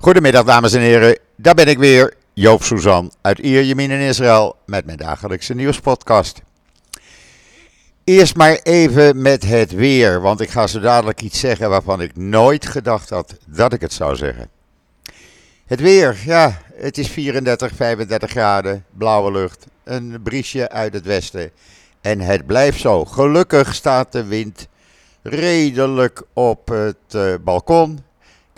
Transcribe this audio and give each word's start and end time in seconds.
Goedemiddag 0.00 0.44
dames 0.44 0.72
en 0.72 0.80
heren, 0.80 1.18
daar 1.36 1.54
ben 1.54 1.66
ik 1.66 1.78
weer, 1.78 2.14
Joop 2.34 2.62
Suzan 2.62 3.12
uit 3.20 3.38
Ierjemien 3.38 3.90
in 3.90 4.00
Israël 4.00 4.56
met 4.66 4.84
mijn 4.84 4.98
dagelijkse 4.98 5.54
nieuwspodcast. 5.54 6.42
Eerst 8.04 8.36
maar 8.36 8.60
even 8.62 9.22
met 9.22 9.44
het 9.44 9.72
weer, 9.72 10.20
want 10.20 10.40
ik 10.40 10.50
ga 10.50 10.66
zo 10.66 10.80
dadelijk 10.80 11.22
iets 11.22 11.40
zeggen 11.40 11.70
waarvan 11.70 12.00
ik 12.00 12.16
nooit 12.16 12.66
gedacht 12.66 13.10
had 13.10 13.36
dat 13.46 13.72
ik 13.72 13.80
het 13.80 13.92
zou 13.92 14.16
zeggen. 14.16 14.48
Het 15.66 15.80
weer, 15.80 16.16
ja, 16.24 16.60
het 16.74 16.98
is 16.98 17.08
34, 17.08 17.72
35 17.74 18.30
graden, 18.30 18.84
blauwe 18.90 19.32
lucht, 19.32 19.66
een 19.84 20.20
briesje 20.22 20.70
uit 20.70 20.92
het 20.92 21.04
westen 21.04 21.50
en 22.00 22.20
het 22.20 22.46
blijft 22.46 22.80
zo. 22.80 23.04
Gelukkig 23.04 23.74
staat 23.74 24.12
de 24.12 24.24
wind 24.24 24.68
redelijk 25.22 26.22
op 26.32 26.68
het 26.68 27.14
uh, 27.14 27.34
balkon 27.44 28.06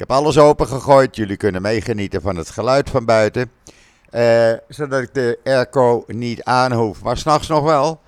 heb 0.00 0.10
alles 0.10 0.38
opengegooid. 0.38 1.16
Jullie 1.16 1.36
kunnen 1.36 1.62
meegenieten 1.62 2.22
van 2.22 2.36
het 2.36 2.50
geluid 2.50 2.90
van 2.90 3.04
buiten. 3.04 3.50
Uh, 4.14 4.52
zodat 4.68 5.02
ik 5.02 5.14
de 5.14 5.38
airco 5.44 6.04
niet 6.06 6.42
aan 6.42 6.72
hoef. 6.72 7.02
Maar 7.02 7.16
s'nachts 7.16 7.48
nog 7.48 7.64
wel. 7.64 8.00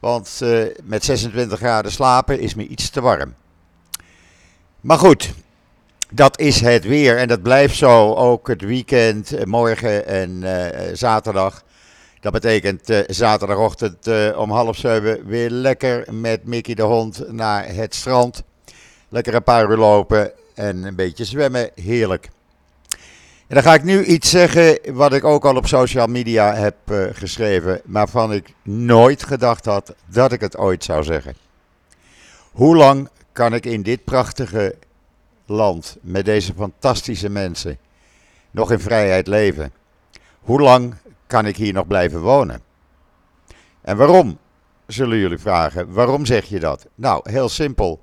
Want 0.00 0.40
uh, 0.42 0.64
met 0.84 1.04
26 1.04 1.58
graden 1.58 1.92
slapen 1.92 2.40
is 2.40 2.54
me 2.54 2.66
iets 2.66 2.90
te 2.90 3.00
warm. 3.00 3.34
Maar 4.80 4.98
goed, 4.98 5.34
dat 6.10 6.40
is 6.40 6.60
het 6.60 6.84
weer. 6.84 7.18
En 7.18 7.28
dat 7.28 7.42
blijft 7.42 7.76
zo 7.76 8.14
ook 8.14 8.48
het 8.48 8.62
weekend, 8.62 9.32
eh, 9.32 9.44
morgen 9.44 10.06
en 10.06 10.42
zaterdag. 10.96 11.62
Dat 12.20 12.32
betekent 12.32 13.04
zaterdagochtend 13.06 14.08
om 14.36 14.50
half 14.50 14.76
zeven 14.76 15.26
weer 15.26 15.50
lekker 15.50 16.14
met 16.14 16.44
Mickey 16.44 16.74
de 16.74 16.82
hond 16.82 17.32
naar 17.32 17.66
het 17.74 17.94
strand. 17.94 18.42
Lekker 19.08 19.34
een 19.34 19.42
paar 19.42 19.70
uur 19.70 19.76
lopen 19.76 20.32
en 20.54 20.82
een 20.84 20.94
beetje 20.94 21.24
zwemmen, 21.24 21.70
heerlijk. 21.74 22.30
En 23.46 23.54
dan 23.54 23.62
ga 23.62 23.74
ik 23.74 23.82
nu 23.82 24.04
iets 24.04 24.30
zeggen 24.30 24.78
wat 24.92 25.12
ik 25.12 25.24
ook 25.24 25.44
al 25.44 25.56
op 25.56 25.66
social 25.66 26.06
media 26.06 26.54
heb 26.54 26.76
uh, 26.90 27.06
geschreven, 27.12 27.80
maar 27.84 28.08
van 28.08 28.32
ik 28.32 28.54
nooit 28.62 29.22
gedacht 29.22 29.64
had 29.64 29.94
dat 30.06 30.32
ik 30.32 30.40
het 30.40 30.56
ooit 30.56 30.84
zou 30.84 31.02
zeggen. 31.02 31.36
Hoe 32.52 32.76
lang 32.76 33.08
kan 33.32 33.54
ik 33.54 33.66
in 33.66 33.82
dit 33.82 34.04
prachtige 34.04 34.74
land 35.46 35.96
met 36.00 36.24
deze 36.24 36.54
fantastische 36.54 37.28
mensen 37.28 37.78
nog 38.50 38.72
in 38.72 38.80
vrijheid 38.80 39.26
leven? 39.26 39.72
Hoe 40.40 40.60
lang 40.60 40.94
kan 41.26 41.46
ik 41.46 41.56
hier 41.56 41.72
nog 41.72 41.86
blijven 41.86 42.20
wonen? 42.20 42.62
En 43.80 43.96
waarom, 43.96 44.38
zullen 44.86 45.18
jullie 45.18 45.38
vragen. 45.38 45.92
Waarom 45.92 46.26
zeg 46.26 46.44
je 46.44 46.60
dat? 46.60 46.86
Nou, 46.94 47.30
heel 47.30 47.48
simpel. 47.48 48.00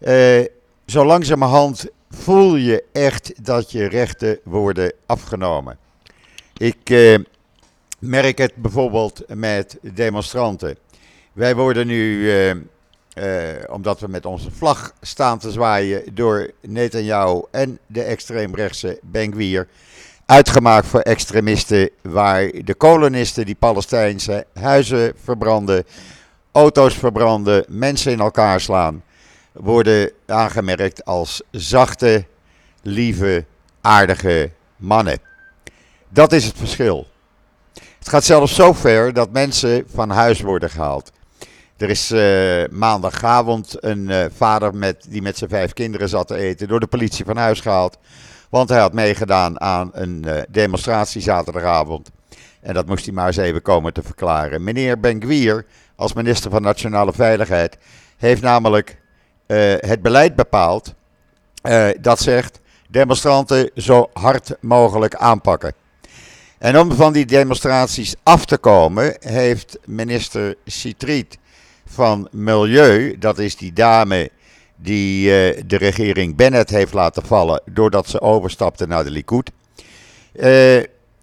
Uh, 0.00 0.44
zo 0.86 1.04
langzamerhand 1.04 1.86
voel 2.10 2.56
je 2.56 2.84
echt 2.92 3.44
dat 3.44 3.70
je 3.70 3.86
rechten 3.86 4.38
worden 4.44 4.92
afgenomen. 5.06 5.78
Ik 6.56 6.90
eh, 6.90 7.18
merk 7.98 8.38
het 8.38 8.54
bijvoorbeeld 8.54 9.22
met 9.28 9.78
demonstranten. 9.80 10.76
Wij 11.32 11.54
worden 11.54 11.86
nu, 11.86 12.30
eh, 12.30 12.50
eh, 12.50 13.70
omdat 13.70 14.00
we 14.00 14.08
met 14.08 14.26
onze 14.26 14.50
vlag 14.50 14.92
staan 15.00 15.38
te 15.38 15.50
zwaaien, 15.50 16.14
door 16.14 16.50
Netanyahu 16.60 17.42
en 17.50 17.78
de 17.86 18.02
extreemrechtse 18.02 18.98
Benguier 19.02 19.68
uitgemaakt 20.26 20.86
voor 20.86 21.00
extremisten, 21.00 21.90
waar 22.02 22.50
de 22.64 22.74
kolonisten 22.74 23.46
die 23.46 23.54
Palestijnse 23.54 24.46
huizen 24.54 25.12
verbranden, 25.22 25.84
auto's 26.52 26.94
verbranden, 26.94 27.64
mensen 27.68 28.12
in 28.12 28.20
elkaar 28.20 28.60
slaan 28.60 29.02
worden 29.56 30.10
aangemerkt 30.26 31.04
als 31.04 31.42
zachte, 31.50 32.24
lieve, 32.82 33.44
aardige 33.80 34.50
mannen. 34.76 35.18
Dat 36.08 36.32
is 36.32 36.44
het 36.44 36.56
verschil. 36.56 37.06
Het 37.98 38.08
gaat 38.08 38.24
zelfs 38.24 38.54
zo 38.54 38.72
ver 38.72 39.12
dat 39.12 39.30
mensen 39.32 39.84
van 39.94 40.10
huis 40.10 40.40
worden 40.40 40.70
gehaald. 40.70 41.12
Er 41.76 41.90
is 41.90 42.12
uh, 42.12 42.64
maandagavond 42.70 43.76
een 43.80 44.08
uh, 44.08 44.24
vader 44.36 44.74
met, 44.74 45.06
die 45.08 45.22
met 45.22 45.36
zijn 45.36 45.50
vijf 45.50 45.72
kinderen 45.72 46.08
zat 46.08 46.26
te 46.26 46.36
eten 46.36 46.68
door 46.68 46.80
de 46.80 46.86
politie 46.86 47.24
van 47.24 47.36
huis 47.36 47.60
gehaald. 47.60 47.98
Want 48.50 48.68
hij 48.68 48.80
had 48.80 48.92
meegedaan 48.92 49.60
aan 49.60 49.90
een 49.92 50.22
uh, 50.26 50.40
demonstratie 50.48 51.22
zaterdagavond. 51.22 52.10
En 52.60 52.74
dat 52.74 52.86
moest 52.86 53.04
hij 53.04 53.14
maar 53.14 53.26
eens 53.26 53.36
even 53.36 53.62
komen 53.62 53.92
te 53.92 54.02
verklaren. 54.02 54.64
Meneer 54.64 55.00
Ben 55.00 55.64
als 55.96 56.12
minister 56.12 56.50
van 56.50 56.62
Nationale 56.62 57.12
Veiligheid, 57.12 57.78
heeft 58.16 58.42
namelijk 58.42 58.98
uh, 59.46 59.74
het 59.76 60.02
beleid 60.02 60.34
bepaalt 60.34 60.94
uh, 61.62 61.88
dat 62.00 62.18
zegt 62.18 62.60
demonstranten 62.88 63.70
zo 63.74 64.10
hard 64.12 64.56
mogelijk 64.60 65.14
aanpakken. 65.14 65.74
En 66.58 66.78
om 66.78 66.92
van 66.92 67.12
die 67.12 67.24
demonstraties 67.24 68.14
af 68.22 68.44
te 68.44 68.58
komen, 68.58 69.16
heeft 69.20 69.78
minister 69.84 70.54
Citriet 70.64 71.38
van 71.86 72.28
Milieu, 72.30 73.18
dat 73.18 73.38
is 73.38 73.56
die 73.56 73.72
dame 73.72 74.30
die 74.76 75.24
uh, 75.24 75.62
de 75.66 75.76
regering 75.76 76.36
Bennett 76.36 76.70
heeft 76.70 76.92
laten 76.92 77.22
vallen 77.26 77.62
doordat 77.70 78.08
ze 78.08 78.20
overstapte 78.20 78.86
naar 78.86 79.04
de 79.04 79.10
Likud. 79.10 79.50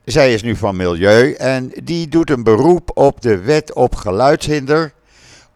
zij 0.06 0.34
is 0.34 0.42
nu 0.42 0.56
van 0.56 0.76
Milieu 0.76 1.34
en 1.34 1.72
die 1.84 2.08
doet 2.08 2.30
een 2.30 2.44
beroep 2.44 2.92
op 2.94 3.22
de 3.22 3.38
wet 3.38 3.74
op 3.74 3.96
geluidshinder 3.96 4.94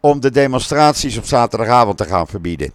om 0.00 0.20
de 0.20 0.30
demonstraties 0.30 1.18
op 1.18 1.24
zaterdagavond 1.24 1.96
te 1.96 2.04
gaan 2.04 2.26
verbieden. 2.26 2.72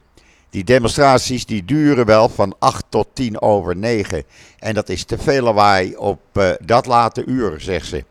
Die 0.49 0.63
demonstraties 0.63 1.45
die 1.45 1.65
duren 1.65 2.05
wel 2.05 2.29
van 2.29 2.55
8 2.59 2.85
tot 2.89 3.07
10 3.13 3.41
over 3.41 3.75
9. 3.75 4.23
En 4.59 4.73
dat 4.73 4.89
is 4.89 5.03
te 5.03 5.17
veel 5.17 5.43
lawaai 5.43 5.95
op 5.95 6.19
uh, 6.33 6.51
dat 6.65 6.85
late 6.85 7.25
uur, 7.25 7.59
zegt 7.59 7.87
ze. 7.87 8.03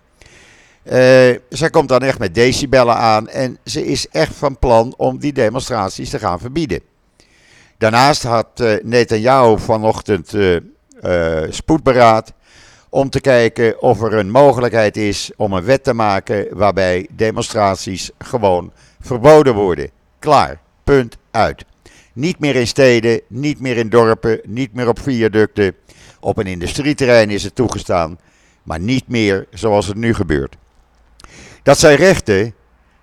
Uh, 0.84 1.39
zij 1.49 1.71
komt 1.71 1.89
dan 1.89 2.03
echt 2.03 2.19
met 2.19 2.34
decibellen 2.34 2.97
aan 2.97 3.28
en 3.28 3.59
ze 3.65 3.87
is 3.87 4.09
echt 4.09 4.34
van 4.34 4.59
plan 4.59 4.95
om 4.97 5.19
die 5.19 5.33
demonstraties 5.33 6.11
te 6.11 6.19
gaan 6.19 6.39
verbieden. 6.39 6.81
Daarnaast 7.79 8.23
had 8.23 8.49
uh, 8.61 8.75
Netanyahu 8.83 9.59
vanochtend 9.59 10.34
spoedberaad 11.49 12.33
om 12.89 13.11
te 13.11 13.21
kijken 13.21 13.83
of 13.83 14.03
er 14.03 14.15
een 14.15 14.31
mogelijkheid 14.31 14.97
is 14.97 15.31
om 15.37 15.53
een 15.53 15.65
wet 15.65 15.84
te 15.84 15.94
maken 15.94 16.47
waarbij 16.50 17.09
demonstraties 17.11 18.11
gewoon 18.19 18.73
verboden 19.02 19.54
worden. 19.54 19.90
Klaar, 20.18 20.60
punt 20.84 21.16
uit. 21.30 21.64
Niet 22.12 22.38
meer 22.38 22.56
in 22.56 22.66
steden, 22.66 23.20
niet 23.28 23.60
meer 23.60 23.76
in 23.76 23.88
dorpen, 23.88 24.40
niet 24.44 24.74
meer 24.74 24.88
op 24.88 24.98
viaducten. 24.98 25.74
Op 26.20 26.38
een 26.38 26.46
industrieterrein 26.46 27.30
is 27.30 27.44
het 27.44 27.54
toegestaan, 27.54 28.18
maar 28.62 28.80
niet 28.80 29.08
meer 29.08 29.46
zoals 29.50 29.86
het 29.86 29.96
nu 29.96 30.14
gebeurt. 30.14 30.56
Dat 31.62 31.78
zijn 31.78 31.96
rechten, 31.96 32.54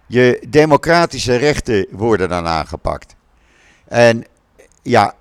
je 0.07 0.43
democratische 0.49 1.35
rechten 1.35 1.85
worden 1.91 2.29
dan 2.29 2.47
aangepakt. 2.47 3.15
En 3.87 4.25
ja, 4.81 5.13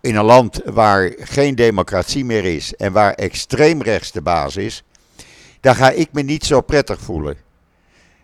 in 0.00 0.16
een 0.16 0.24
land 0.24 0.60
waar 0.64 1.12
geen 1.18 1.54
democratie 1.54 2.24
meer 2.24 2.44
is 2.44 2.74
en 2.74 2.92
waar 2.92 3.12
extreemrechts 3.12 4.12
de 4.12 4.22
baas 4.22 4.56
is, 4.56 4.84
daar 5.60 5.74
ga 5.74 5.90
ik 5.90 6.08
me 6.12 6.22
niet 6.22 6.44
zo 6.44 6.60
prettig 6.60 7.00
voelen. 7.00 7.36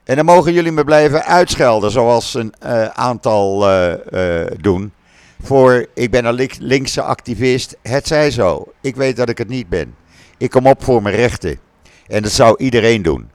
En 0.09 0.17
dan 0.17 0.25
mogen 0.25 0.53
jullie 0.53 0.73
me 0.73 0.85
blijven 0.85 1.25
uitschelden, 1.25 1.91
zoals 1.91 2.35
een 2.35 2.55
uh, 2.65 2.85
aantal 2.85 3.71
uh, 3.71 3.93
uh, 4.11 4.47
doen. 4.61 4.93
Voor 5.43 5.87
ik 5.95 6.11
ben 6.11 6.25
een 6.25 6.49
linkse 6.59 7.03
activist. 7.03 7.77
Het 7.83 8.07
zij 8.07 8.31
zo. 8.31 8.73
Ik 8.81 8.97
weet 8.97 9.17
dat 9.17 9.29
ik 9.29 9.39
het 9.39 9.49
niet 9.49 9.69
ben. 9.69 9.95
Ik 10.39 10.51
kom 10.51 10.67
op 10.67 10.85
voor 10.85 11.03
mijn 11.03 11.15
rechten. 11.15 11.59
En 12.07 12.23
dat 12.23 12.33
zou 12.33 12.55
iedereen 12.59 13.03
doen. 13.03 13.31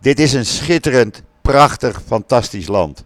Dit 0.00 0.20
is 0.20 0.32
een 0.32 0.46
schitterend, 0.46 1.22
prachtig, 1.42 2.02
fantastisch 2.06 2.68
land. 2.68 3.04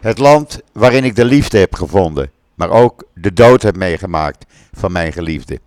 Het 0.00 0.18
land 0.18 0.60
waarin 0.72 1.04
ik 1.04 1.16
de 1.16 1.24
liefde 1.24 1.58
heb 1.58 1.74
gevonden, 1.74 2.30
maar 2.54 2.70
ook 2.70 3.04
de 3.14 3.32
dood 3.32 3.62
heb 3.62 3.76
meegemaakt 3.76 4.46
van 4.72 4.92
mijn 4.92 5.12
geliefde. 5.12 5.60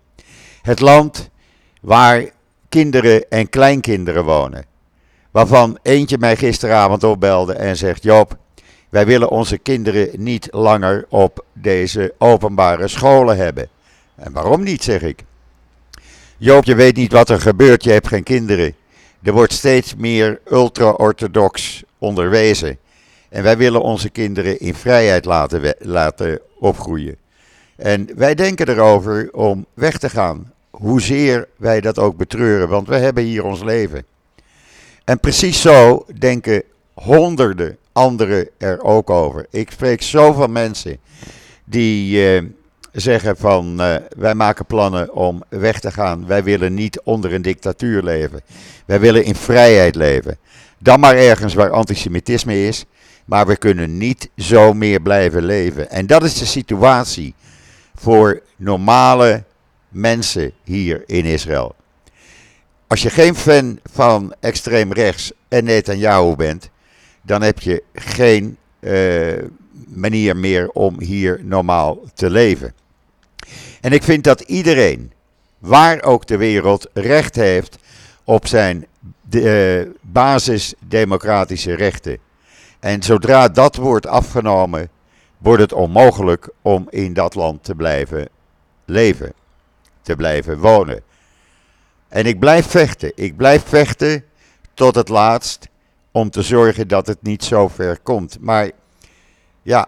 Het 0.62 0.80
land 0.80 1.30
waar 1.80 2.24
kinderen 2.68 3.28
en 3.28 3.48
kleinkinderen 3.48 4.24
wonen. 4.24 4.76
Waarvan 5.30 5.78
eentje 5.82 6.18
mij 6.18 6.36
gisteravond 6.36 7.04
opbelde 7.04 7.52
en 7.52 7.76
zegt: 7.76 8.02
Joop, 8.02 8.36
wij 8.88 9.06
willen 9.06 9.28
onze 9.28 9.58
kinderen 9.58 10.08
niet 10.16 10.48
langer 10.50 11.06
op 11.08 11.44
deze 11.52 12.14
openbare 12.18 12.88
scholen 12.88 13.36
hebben. 13.36 13.68
En 14.14 14.32
waarom 14.32 14.62
niet, 14.62 14.82
zeg 14.82 15.02
ik. 15.02 15.24
Joop, 16.36 16.64
je 16.64 16.74
weet 16.74 16.96
niet 16.96 17.12
wat 17.12 17.28
er 17.28 17.40
gebeurt, 17.40 17.84
je 17.84 17.90
hebt 17.90 18.08
geen 18.08 18.22
kinderen. 18.22 18.74
Er 19.22 19.32
wordt 19.32 19.52
steeds 19.52 19.94
meer 19.94 20.40
ultra-orthodox 20.50 21.82
onderwezen. 21.98 22.78
En 23.28 23.42
wij 23.42 23.56
willen 23.56 23.82
onze 23.82 24.10
kinderen 24.10 24.60
in 24.60 24.74
vrijheid 24.74 25.24
laten, 25.24 25.74
laten 25.78 26.40
opgroeien. 26.58 27.16
En 27.76 28.08
wij 28.16 28.34
denken 28.34 28.68
erover 28.68 29.28
om 29.32 29.66
weg 29.74 29.98
te 29.98 30.10
gaan. 30.10 30.52
Hoezeer 30.70 31.48
wij 31.56 31.80
dat 31.80 31.98
ook 31.98 32.16
betreuren, 32.16 32.68
want 32.68 32.88
we 32.88 32.96
hebben 32.96 33.24
hier 33.24 33.44
ons 33.44 33.62
leven. 33.62 34.04
En 35.08 35.20
precies 35.20 35.60
zo 35.60 36.06
denken 36.18 36.62
honderden 36.94 37.76
anderen 37.92 38.48
er 38.58 38.82
ook 38.82 39.10
over. 39.10 39.46
Ik 39.50 39.70
spreek 39.70 40.02
zoveel 40.02 40.46
mensen 40.46 40.98
die 41.64 42.32
uh, 42.34 42.48
zeggen 42.92 43.36
van 43.36 43.80
uh, 43.80 43.96
wij 44.16 44.34
maken 44.34 44.66
plannen 44.66 45.14
om 45.14 45.42
weg 45.48 45.80
te 45.80 45.92
gaan. 45.92 46.26
Wij 46.26 46.42
willen 46.42 46.74
niet 46.74 47.00
onder 47.00 47.32
een 47.32 47.42
dictatuur 47.42 48.02
leven. 48.02 48.40
Wij 48.86 49.00
willen 49.00 49.24
in 49.24 49.34
vrijheid 49.34 49.94
leven. 49.94 50.38
Dan 50.78 51.00
maar 51.00 51.16
ergens 51.16 51.54
waar 51.54 51.70
antisemitisme 51.70 52.66
is. 52.66 52.84
Maar 53.24 53.46
we 53.46 53.56
kunnen 53.56 53.98
niet 53.98 54.30
zo 54.36 54.72
meer 54.72 55.00
blijven 55.00 55.44
leven. 55.44 55.90
En 55.90 56.06
dat 56.06 56.22
is 56.22 56.38
de 56.38 56.46
situatie 56.46 57.34
voor 57.94 58.42
normale 58.56 59.44
mensen 59.88 60.52
hier 60.64 61.02
in 61.06 61.24
Israël. 61.24 61.74
Als 62.88 63.02
je 63.02 63.10
geen 63.10 63.34
fan 63.34 63.78
van 63.92 64.34
extreem 64.40 64.92
rechts 64.92 65.32
en 65.48 65.64
Netanyahu 65.64 66.36
bent, 66.36 66.70
dan 67.22 67.42
heb 67.42 67.60
je 67.60 67.82
geen 67.92 68.56
uh, 68.80 69.42
manier 69.88 70.36
meer 70.36 70.68
om 70.68 71.00
hier 71.00 71.40
normaal 71.42 71.98
te 72.14 72.30
leven. 72.30 72.74
En 73.80 73.92
ik 73.92 74.02
vind 74.02 74.24
dat 74.24 74.40
iedereen, 74.40 75.12
waar 75.58 76.02
ook 76.02 76.26
de 76.26 76.36
wereld, 76.36 76.88
recht 76.92 77.36
heeft 77.36 77.78
op 78.24 78.46
zijn 78.46 78.86
de, 79.20 79.86
uh, 79.86 79.92
basisdemocratische 80.00 81.74
rechten. 81.74 82.18
En 82.80 83.02
zodra 83.02 83.48
dat 83.48 83.76
wordt 83.76 84.06
afgenomen, 84.06 84.88
wordt 85.38 85.62
het 85.62 85.72
onmogelijk 85.72 86.48
om 86.62 86.86
in 86.90 87.12
dat 87.12 87.34
land 87.34 87.64
te 87.64 87.74
blijven 87.74 88.28
leven, 88.84 89.32
te 90.02 90.16
blijven 90.16 90.58
wonen. 90.58 91.02
En 92.08 92.26
ik 92.26 92.38
blijf 92.38 92.66
vechten. 92.66 93.12
Ik 93.14 93.36
blijf 93.36 93.64
vechten 93.66 94.24
tot 94.74 94.94
het 94.94 95.08
laatst 95.08 95.68
om 96.10 96.30
te 96.30 96.42
zorgen 96.42 96.88
dat 96.88 97.06
het 97.06 97.22
niet 97.22 97.44
zo 97.44 97.68
ver 97.68 97.98
komt. 98.02 98.36
Maar 98.40 98.70
ja, 99.62 99.86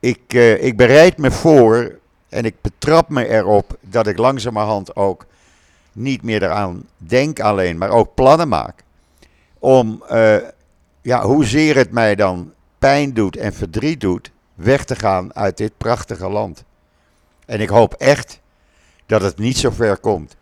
ik, 0.00 0.32
uh, 0.34 0.62
ik 0.64 0.76
bereid 0.76 1.18
me 1.18 1.30
voor 1.30 1.98
en 2.28 2.44
ik 2.44 2.54
betrap 2.60 3.08
me 3.08 3.28
erop 3.28 3.76
dat 3.80 4.06
ik 4.06 4.18
langzamerhand 4.18 4.96
ook 4.96 5.26
niet 5.92 6.22
meer 6.22 6.42
eraan 6.42 6.82
denk 6.96 7.40
alleen, 7.40 7.78
maar 7.78 7.90
ook 7.90 8.14
plannen 8.14 8.48
maak. 8.48 8.82
Om, 9.58 10.04
uh, 10.10 10.36
ja, 11.02 11.22
hoezeer 11.22 11.76
het 11.76 11.90
mij 11.90 12.14
dan 12.14 12.52
pijn 12.78 13.14
doet 13.14 13.36
en 13.36 13.52
verdriet 13.52 14.00
doet, 14.00 14.30
weg 14.54 14.84
te 14.84 14.96
gaan 14.96 15.34
uit 15.34 15.56
dit 15.56 15.72
prachtige 15.76 16.28
land. 16.28 16.64
En 17.46 17.60
ik 17.60 17.68
hoop 17.68 17.94
echt 17.94 18.40
dat 19.06 19.22
het 19.22 19.38
niet 19.38 19.58
zo 19.58 19.70
ver 19.70 19.98
komt. 19.98 20.36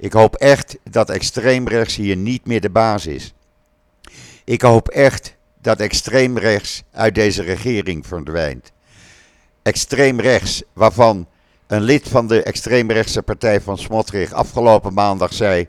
Ik 0.00 0.12
hoop 0.12 0.34
echt 0.34 0.78
dat 0.90 1.10
extreemrechts 1.10 1.96
hier 1.96 2.16
niet 2.16 2.46
meer 2.46 2.60
de 2.60 2.70
baas 2.70 3.06
is. 3.06 3.34
Ik 4.44 4.62
hoop 4.62 4.88
echt 4.88 5.36
dat 5.60 5.80
extreemrechts 5.80 6.82
uit 6.92 7.14
deze 7.14 7.42
regering 7.42 8.06
verdwijnt. 8.06 8.72
Extreemrechts, 9.62 10.62
waarvan 10.72 11.26
een 11.66 11.82
lid 11.82 12.08
van 12.08 12.26
de 12.26 12.42
extreemrechtse 12.42 13.22
partij 13.22 13.60
van 13.60 13.78
Smotrich 13.78 14.32
afgelopen 14.32 14.94
maandag 14.94 15.32
zei 15.32 15.68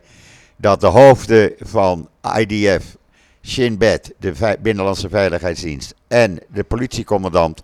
dat 0.56 0.82
de 0.82 0.88
hoofden 0.88 1.54
van 1.60 2.10
IDF, 2.38 2.98
Shin 3.44 3.78
Bet, 3.78 4.14
de 4.20 4.58
Binnenlandse 4.62 5.10
Veiligheidsdienst, 5.10 5.94
en 6.08 6.40
de 6.50 6.64
politiecommandant 6.64 7.64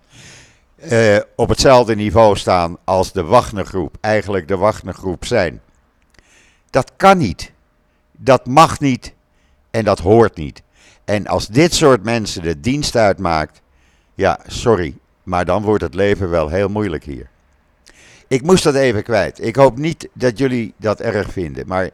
uh, 0.92 1.18
op 1.36 1.50
hetzelfde 1.50 1.96
niveau 1.96 2.38
staan 2.38 2.78
als 2.84 3.12
de 3.12 3.24
Wagnergroep, 3.24 3.98
eigenlijk 4.02 4.48
de 4.48 4.58
Wagnergroep 4.58 5.26
zijn. 5.26 5.62
Dat 6.70 6.92
kan 6.96 7.18
niet. 7.18 7.52
Dat 8.12 8.46
mag 8.46 8.80
niet. 8.80 9.14
En 9.72 9.84
dat 9.84 10.00
hoort 10.00 10.36
niet. 10.36 10.62
En 11.06 11.28
als 11.28 11.48
dit 11.48 11.74
soort 11.74 12.04
mensen 12.04 12.42
de 12.42 12.60
dienst 12.60 12.96
uitmaakt, 12.96 13.62
ja, 14.14 14.40
sorry, 14.48 14.98
maar 15.24 15.46
dan 15.46 15.64
wordt 15.64 15.84
het 15.84 15.94
leven 15.94 16.30
wel 16.30 16.50
heel 16.50 16.70
moeilijk 16.70 17.04
hier. 17.04 17.30
Ik 18.28 18.42
moest 18.42 18.64
dat 18.64 18.76
even 18.76 19.04
kwijt. 19.04 19.44
Ik 19.44 19.56
hoop 19.56 19.78
niet 19.78 20.10
dat 20.14 20.38
jullie 20.38 20.74
dat 20.78 21.00
erg 21.00 21.32
vinden. 21.32 21.68
Maar 21.68 21.90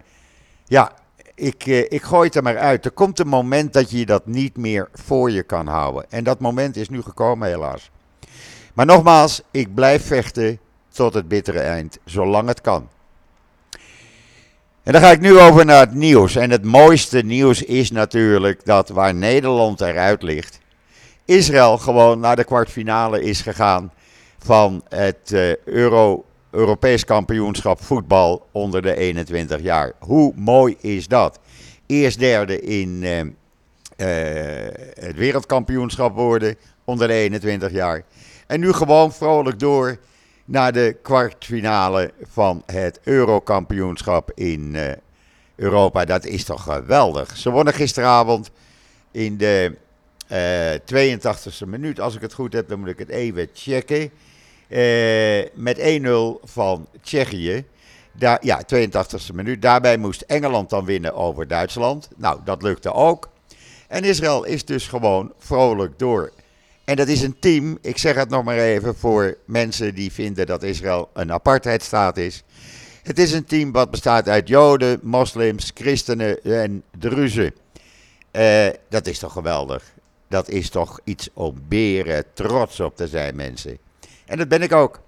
ja, 0.66 0.92
ik, 1.36 1.66
eh, 1.66 1.80
ik 1.80 2.02
gooi 2.02 2.26
het 2.26 2.36
er 2.36 2.44
maar 2.44 2.58
uit. 2.58 2.86
Er 2.86 2.92
komt 2.92 3.20
een 3.20 3.28
moment 3.28 3.74
dat 3.74 3.92
je 3.92 4.06
dat 4.06 4.26
niet 4.26 4.58
meer 4.58 4.90
voor 4.94 5.32
je 5.32 5.44
kan 5.44 5.68
houden. 5.68 6.06
En 6.10 6.24
dat 6.24 6.40
moment 6.40 6.76
is 6.76 6.90
nu 6.90 7.02
gekomen, 7.02 7.48
helaas. 7.48 7.92
Maar 8.74 8.86
nogmaals, 8.86 9.42
ik 9.52 9.74
blijf 9.74 10.06
vechten 10.06 10.60
tot 10.90 11.14
het 11.14 11.28
bittere 11.28 11.60
eind, 11.60 11.98
zolang 12.06 12.48
het 12.48 12.62
kan. 12.62 12.90
En 14.84 14.92
dan 14.92 15.02
ga 15.02 15.12
ik 15.12 15.20
nu 15.20 15.40
over 15.40 15.66
naar 15.66 15.80
het 15.80 15.94
nieuws. 15.94 16.36
En 16.36 16.52
het 16.52 16.64
mooiste 16.64 17.22
nieuws 17.22 17.64
is 17.64 17.92
natuurlijk 17.92 18.66
dat 18.66 18.90
waar 18.90 19.16
Nederland 19.16 19.82
eruit 19.82 20.24
ligt, 20.24 20.60
Israël 21.26 21.78
gewoon 21.78 22.20
naar 22.20 22.36
de 22.36 22.44
kwartfinale 22.44 23.22
is 23.24 23.42
gegaan 23.42 23.92
van 24.40 24.84
het 24.90 25.32
uh, 25.34 25.56
Euro, 25.66 26.26
Europees 26.52 27.06
kampioenschap 27.06 27.84
voetbal 27.84 28.48
onder 28.52 28.82
de 28.82 28.96
21 28.96 29.62
jaar. 29.62 29.92
Hoe 30.00 30.34
mooi 30.36 30.76
is 30.82 31.08
dat? 31.08 31.40
Eerst 31.86 32.20
derde 32.20 32.62
in 32.62 32.90
uh, 33.02 33.20
uh, 33.20 33.26
het 34.94 35.16
wereldkampioenschap 35.16 36.16
worden 36.16 36.56
onder 36.84 37.08
de 37.08 37.14
21 37.14 37.72
jaar. 37.72 38.04
En 38.48 38.60
nu 38.60 38.74
gewoon 38.74 39.14
vrolijk 39.14 39.60
door 39.60 39.98
naar 40.46 40.74
de 40.74 40.96
kwartfinale 41.02 42.12
van 42.22 42.64
het 42.66 43.00
Eurokampioenschap 43.04 44.32
in 44.36 44.74
uh, 44.74 44.92
Europa. 45.56 46.06
Dat 46.06 46.26
is 46.26 46.44
toch 46.44 46.64
geweldig. 46.64 47.38
Ze 47.38 47.50
wonnen 47.50 47.74
gisteravond 47.74 48.52
in 49.12 49.38
de 49.38 49.76
uh, 50.32 50.74
eh, 50.74 51.18
82e 51.20 51.68
minuut. 51.68 52.00
Als 52.00 52.16
ik 52.16 52.22
het 52.22 52.34
goed 52.34 52.54
heb, 52.54 52.68
dan 52.68 52.80
moet 52.80 52.90
ik 52.90 53.00
het 53.00 53.10
even 53.10 53.50
checken. 53.54 54.12
Uh, 54.70 55.46
met 55.54 56.02
1-0 56.02 56.44
van 56.44 56.88
Tsjechië. 57.02 57.66
Daar, 58.12 58.38
ja, 58.42 58.62
82e 58.76 59.34
minuut. 59.34 59.62
Daarbij 59.62 59.98
moest 59.98 60.22
Engeland 60.22 60.70
dan 60.70 60.86
winnen 60.86 61.16
over 61.16 61.48
Duitsland. 61.48 62.10
Nou, 62.16 62.40
dat 62.44 62.62
lukte 62.62 62.94
ook. 62.94 63.30
En 63.88 64.04
Israël 64.04 64.44
is 64.44 64.66
dus 64.66 64.88
gewoon 64.88 65.34
vrolijk 65.38 66.00
door. 66.00 66.32
En 66.86 66.96
dat 66.96 67.08
is 67.08 67.22
een 67.22 67.40
team, 67.40 67.78
ik 67.82 67.98
zeg 67.98 68.16
het 68.16 68.30
nog 68.30 68.44
maar 68.44 68.58
even 68.58 68.96
voor 68.96 69.38
mensen 69.46 69.96
die 69.96 70.12
vinden 70.12 70.46
dat 70.46 70.64
Israël 70.64 71.10
een 71.14 71.32
apartheidstaat 71.32 72.18
is. 72.18 72.44
Het 73.04 73.20
is 73.20 73.32
een 73.32 73.46
team 73.46 73.72
wat 73.72 73.92
bestaat 73.92 74.30
uit 74.30 74.48
Joden, 74.48 75.00
moslims, 75.02 75.72
christenen 75.74 76.44
en 76.44 76.84
Druzen. 77.00 77.54
Uh, 78.32 78.68
dat 78.90 79.08
is 79.08 79.20
toch 79.20 79.34
geweldig. 79.34 79.84
Dat 80.28 80.50
is 80.50 80.70
toch 80.70 81.00
iets 81.04 81.30
om 81.34 81.64
beren 81.68 82.24
trots 82.34 82.80
op 82.80 82.96
te 82.96 83.08
zijn, 83.08 83.36
mensen. 83.36 83.78
En 84.26 84.38
dat 84.38 84.48
ben 84.48 84.62
ik 84.62 84.72
ook. 84.72 85.00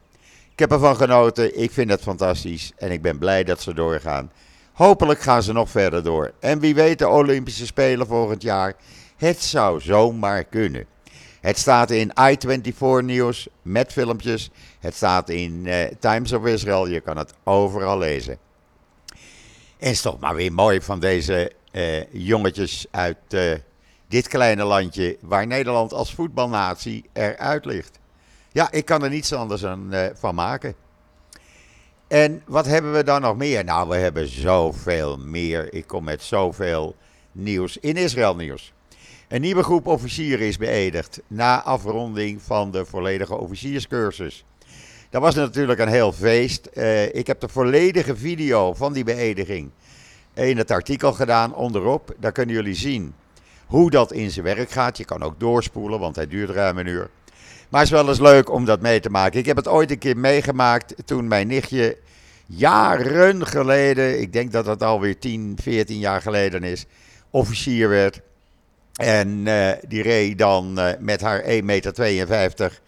Ik 0.52 0.60
heb 0.60 0.72
ervan 0.72 0.96
genoten, 0.96 1.62
ik 1.62 1.72
vind 1.72 1.90
het 1.90 2.02
fantastisch 2.02 2.72
en 2.78 2.92
ik 2.92 3.02
ben 3.02 3.18
blij 3.18 3.44
dat 3.44 3.62
ze 3.62 3.74
doorgaan. 3.74 4.32
Hopelijk 4.74 5.20
gaan 5.20 5.44
ze 5.44 5.54
nog 5.54 5.70
verder 5.70 6.04
door. 6.04 6.32
En 6.40 6.60
wie 6.60 6.76
weet 6.76 7.00
de 7.00 7.08
Olympische 7.08 7.66
Spelen 7.66 8.08
volgend 8.08 8.42
jaar. 8.42 8.74
Het 9.18 9.42
zou 9.42 9.82
zomaar 9.82 10.44
kunnen. 10.44 10.86
Het 11.46 11.58
staat 11.58 11.92
in 11.92 12.12
i24 12.20 13.04
nieuws 13.04 13.48
met 13.62 13.92
filmpjes. 13.92 14.50
Het 14.80 14.96
staat 14.96 15.30
in 15.30 15.66
uh, 15.66 15.84
Times 16.00 16.34
of 16.34 16.46
Israel. 16.46 16.88
Je 16.88 17.00
kan 17.00 17.18
het 17.18 17.34
overal 17.44 17.98
lezen. 17.98 18.38
En 19.78 19.92
is 19.92 20.02
toch 20.02 20.20
maar 20.20 20.36
weer 20.36 20.54
mooi 20.54 20.82
van 20.82 21.00
deze 21.00 21.52
uh, 21.72 22.14
jongetjes 22.14 22.86
uit 22.92 23.18
uh, 23.30 23.54
dit 24.08 24.28
kleine 24.28 24.64
landje 24.64 25.18
waar 25.22 25.48
Nederland 25.48 25.94
als 25.94 26.14
voetbalnatie 26.14 27.10
eruit 27.14 27.66
ligt. 27.66 28.00
Ja, 28.52 28.72
ik 28.72 28.86
kan 28.86 29.04
er 29.04 29.10
niets 29.10 29.34
anders 29.34 29.66
aan, 29.66 29.94
van 30.16 30.36
maken. 30.36 30.76
En 32.08 32.42
wat 32.46 32.66
hebben 32.66 32.94
we 32.94 33.04
dan 33.04 33.22
nog 33.22 33.36
meer? 33.36 33.64
Nou, 33.64 33.90
we 33.90 33.96
hebben 33.96 34.28
zoveel 34.28 35.18
meer. 35.18 35.74
Ik 35.74 35.88
kom 35.88 36.04
met 36.04 36.24
zoveel 36.24 36.96
nieuws 37.32 37.78
in 37.78 37.96
Israël 37.96 38.36
nieuws. 38.36 38.74
Een 39.28 39.42
nieuwe 39.42 39.64
groep 39.64 39.88
officieren 39.88 40.48
is 40.48 40.58
beëdigd 40.58 41.22
na 41.28 41.64
afronding 41.64 42.42
van 42.42 42.72
de 42.72 42.86
volledige 42.86 43.38
officierscursus. 43.38 44.46
Dat 45.10 45.22
was 45.22 45.36
natuurlijk 45.36 45.80
een 45.80 45.88
heel 45.88 46.12
feest. 46.12 46.70
Uh, 46.74 47.16
ik 47.16 47.28
heb 47.28 47.40
de 47.40 47.48
volledige 47.48 48.16
video 48.16 48.74
van 48.74 48.94
die 48.94 49.04
beëdiging 49.04 49.70
in 50.34 50.58
het 50.58 50.72
artikel 50.72 51.14
gedaan 51.14 51.56
onderop. 51.56 52.16
Daar 52.20 52.32
kunnen 52.32 52.56
jullie 52.56 52.76
zien 52.76 53.14
hoe 53.66 53.90
dat 53.90 54.12
in 54.12 54.32
zijn 54.32 54.46
werk 54.46 54.70
gaat. 54.70 54.98
Je 54.98 55.06
kan 55.06 55.24
ook 55.24 55.40
doorspoelen, 55.40 56.00
want 56.00 56.16
hij 56.16 56.28
duurt 56.28 56.50
ruim 56.50 56.78
een 56.78 56.88
uur. 56.88 57.10
Maar 57.70 57.82
het 57.82 57.90
is 57.92 57.96
wel 57.96 58.10
eens 58.10 58.20
leuk 58.20 58.52
om 58.52 58.66
dat 58.66 58.82
mee 58.82 59.00
te 59.00 59.10
maken. 59.10 59.40
Ik 59.40 59.46
heb 59.46 59.58
het 59.58 59.68
ooit 59.68 59.92
een 59.92 59.98
keer 59.98 60.18
meegemaakt 60.18 60.94
toen 61.06 61.28
mijn 61.28 61.48
nichtje 61.48 61.98
jaren 62.46 63.48
geleden, 63.48 64.22
ik 64.22 64.34
denk 64.34 64.52
dat 64.52 64.66
dat 64.66 64.84
alweer 64.84 65.20
10, 65.20 65.58
14 65.62 66.00
jaar 66.00 66.22
geleden 66.22 66.64
is, 66.64 66.86
officier 67.30 67.90
werd. 67.90 68.22
En 68.96 69.46
uh, 69.46 69.72
die 69.88 70.02
reed 70.02 70.38
dan 70.38 70.80
uh, 70.80 70.90
met 71.00 71.22
haar 71.22 71.44
1,52 71.44 71.48
meter. 71.64 72.82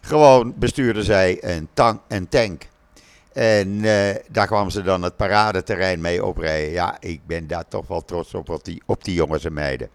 Gewoon 0.00 0.54
bestuurde 0.56 1.02
zij 1.02 1.38
een, 1.40 1.68
tank. 1.74 2.00
Een 2.08 2.28
tank. 2.28 2.68
En 3.32 3.68
uh, 3.68 4.14
daar 4.28 4.46
kwam 4.46 4.70
ze 4.70 4.82
dan 4.82 5.02
het 5.02 5.16
paradeterrein 5.16 6.00
mee 6.00 6.24
oprijden. 6.24 6.70
Ja, 6.70 6.96
ik 7.00 7.20
ben 7.26 7.46
daar 7.46 7.68
toch 7.68 7.86
wel 7.86 8.04
trots 8.04 8.34
op, 8.34 8.48
op 8.48 8.64
die, 8.64 8.82
op 8.86 9.04
die 9.04 9.14
jongens 9.14 9.44
en 9.44 9.52
meiden. 9.52 9.88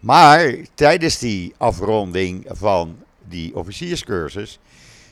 Maar 0.00 0.54
tijdens 0.74 1.18
die 1.18 1.54
afronding 1.56 2.46
van 2.48 2.98
die 3.28 3.56
officierscursus 3.56 4.58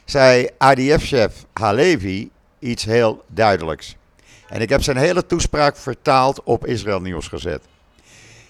zei 0.05 0.49
ADF-chef 0.59 1.45
Halevi 1.53 2.31
iets 2.59 2.85
heel 2.85 3.25
duidelijks. 3.27 3.97
En 4.49 4.61
ik 4.61 4.69
heb 4.69 4.83
zijn 4.83 4.97
hele 4.97 5.27
toespraak 5.27 5.77
vertaald 5.77 6.43
op 6.43 6.67
Israël 6.67 7.01
Nieuws 7.01 7.29
gezet. 7.29 7.63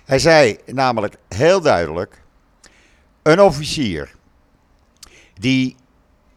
Hij 0.05 0.19
zei 0.19 0.59
namelijk 0.67 1.17
heel 1.29 1.61
duidelijk: 1.61 2.23
een 3.23 3.41
officier 3.41 4.15
die 5.35 5.77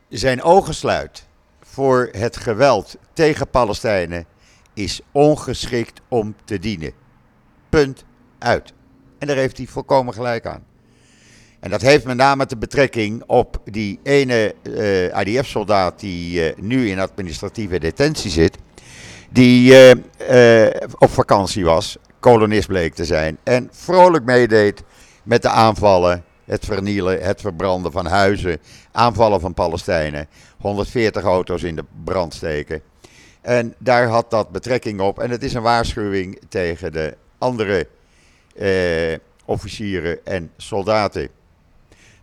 zijn 0.09 0.41
ogen 0.41 0.73
sluit 0.73 1.25
voor 1.61 2.09
het 2.11 2.37
geweld 2.37 2.95
tegen 3.13 3.49
Palestijnen 3.49 4.25
is 4.73 5.01
ongeschikt 5.11 6.01
om 6.07 6.35
te 6.45 6.59
dienen. 6.59 6.91
Punt 7.69 8.05
uit. 8.39 8.73
En 9.19 9.27
daar 9.27 9.35
heeft 9.35 9.57
hij 9.57 9.67
volkomen 9.67 10.13
gelijk 10.13 10.45
aan. 10.45 10.63
En 11.59 11.69
dat 11.69 11.81
heeft 11.81 12.05
met 12.05 12.17
name 12.17 12.45
de 12.45 12.57
betrekking 12.57 13.23
op 13.25 13.61
die 13.65 13.99
ene 14.03 14.55
uh, 14.63 15.05
eh, 15.05 15.27
IDF-soldaat 15.27 15.99
die 15.99 16.49
uh, 16.49 16.57
nu 16.57 16.89
in 16.89 16.99
administratieve 16.99 17.79
detentie 17.79 18.31
zit. 18.31 18.57
Die 19.29 19.73
uh, 20.29 20.69
op 20.97 21.09
vakantie 21.09 21.65
was, 21.65 21.97
kolonist 22.25 22.67
bleek 22.67 22.93
te 22.93 23.05
zijn. 23.05 23.37
En 23.43 23.69
vrolijk 23.71 24.25
meedeed 24.25 24.83
met 25.23 25.41
de 25.41 25.49
aanvallen, 25.49 26.23
het 26.45 26.65
vernielen, 26.65 27.21
het 27.21 27.41
verbranden 27.41 27.91
van 27.91 28.05
huizen, 28.05 28.59
aanvallen 28.91 29.39
van 29.39 29.53
Palestijnen. 29.53 30.27
140 30.59 31.23
auto's 31.23 31.63
in 31.63 31.75
de 31.75 31.85
brand 32.03 32.33
steken. 32.33 32.81
En 33.41 33.75
daar 33.77 34.07
had 34.07 34.31
dat 34.31 34.51
betrekking 34.51 34.99
op. 34.99 35.19
En 35.19 35.29
het 35.29 35.43
is 35.43 35.53
een 35.53 35.61
waarschuwing 35.61 36.41
tegen 36.49 36.91
de 36.91 37.17
andere 37.37 37.87
officieren 39.45 40.25
en 40.25 40.51
soldaten. 40.57 41.29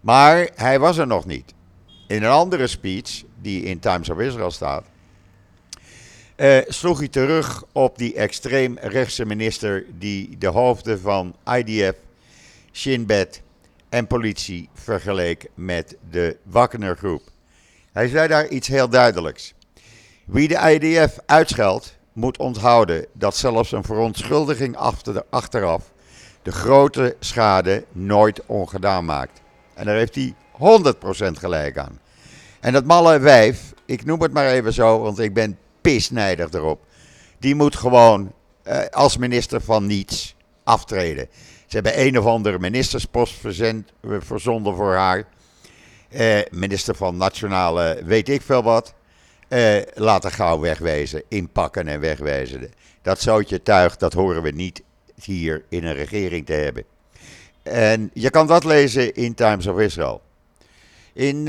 Maar 0.00 0.48
hij 0.54 0.78
was 0.78 0.98
er 0.98 1.06
nog 1.06 1.26
niet. 1.26 1.54
In 2.06 2.22
een 2.22 2.30
andere 2.30 2.66
speech, 2.66 3.22
die 3.40 3.62
in 3.62 3.78
Times 3.78 4.08
of 4.08 4.18
Israel 4.18 4.50
staat, 4.50 4.84
uh, 6.42 6.58
sloeg 6.66 6.98
hij 6.98 7.08
terug 7.08 7.64
op 7.72 7.98
die 7.98 8.14
extreemrechtse 8.14 9.24
minister 9.24 9.84
die 9.98 10.38
de 10.38 10.46
hoofden 10.46 11.00
van 11.00 11.34
IDF, 11.56 11.94
Shin 12.72 13.06
Bet 13.06 13.42
en 13.88 14.06
politie 14.06 14.68
vergeleek 14.74 15.46
met 15.54 15.96
de 16.10 16.36
Wagner-groep. 16.42 17.22
Hij 17.92 18.08
zei 18.08 18.28
daar 18.28 18.48
iets 18.48 18.68
heel 18.68 18.88
duidelijks. 18.88 19.54
Wie 20.24 20.48
de 20.48 20.78
IDF 20.78 21.18
uitscheldt, 21.26 21.96
moet 22.12 22.38
onthouden 22.38 23.06
dat 23.12 23.36
zelfs 23.36 23.72
een 23.72 23.84
verontschuldiging 23.84 24.76
achteraf 25.30 25.92
de 26.42 26.52
grote 26.52 27.16
schade 27.20 27.84
nooit 27.92 28.46
ongedaan 28.46 29.04
maakt. 29.04 29.40
En 29.74 29.86
daar 29.86 29.96
heeft 29.96 30.14
hij 30.14 30.34
100% 30.52 31.38
gelijk 31.38 31.78
aan. 31.78 32.00
En 32.60 32.72
dat 32.72 32.84
malle 32.84 33.18
wijf, 33.18 33.72
ik 33.86 34.04
noem 34.04 34.22
het 34.22 34.32
maar 34.32 34.46
even 34.46 34.72
zo, 34.72 34.98
want 34.98 35.18
ik 35.18 35.34
ben 35.34 35.58
pisnijdig 35.82 36.52
erop. 36.52 36.86
Die 37.38 37.54
moet 37.54 37.76
gewoon 37.76 38.32
eh, 38.62 38.84
als 38.90 39.16
minister 39.16 39.60
van 39.60 39.86
niets 39.86 40.34
aftreden. 40.64 41.28
Ze 41.66 41.74
hebben 41.78 42.00
een 42.00 42.18
of 42.18 42.24
andere 42.24 42.58
ministerspost 42.58 43.34
verzend, 43.34 43.92
eh, 44.00 44.10
verzonden 44.18 44.74
voor 44.74 44.94
haar. 44.94 45.24
Eh, 46.08 46.38
minister 46.50 46.94
van 46.94 47.16
Nationale 47.16 48.00
weet 48.04 48.28
ik 48.28 48.42
veel 48.42 48.62
wat. 48.62 48.94
Laten 49.94 50.30
gauw 50.30 50.60
wegwezen, 50.60 51.22
inpakken 51.28 51.88
en 51.88 52.00
wegwezen. 52.00 52.72
Dat 53.02 53.20
zoutje 53.20 53.62
tuig, 53.62 53.96
dat 53.96 54.12
horen 54.12 54.42
we 54.42 54.50
niet 54.50 54.82
hier 55.22 55.64
in 55.68 55.84
een 55.84 55.94
regering 55.94 56.46
te 56.46 56.52
hebben. 56.52 56.84
En 57.62 58.10
je 58.14 58.30
kan 58.30 58.46
dat 58.46 58.64
lezen 58.64 59.14
in 59.14 59.34
Times 59.34 59.66
of 59.66 59.78
Israel. 59.78 60.22
In 61.12 61.48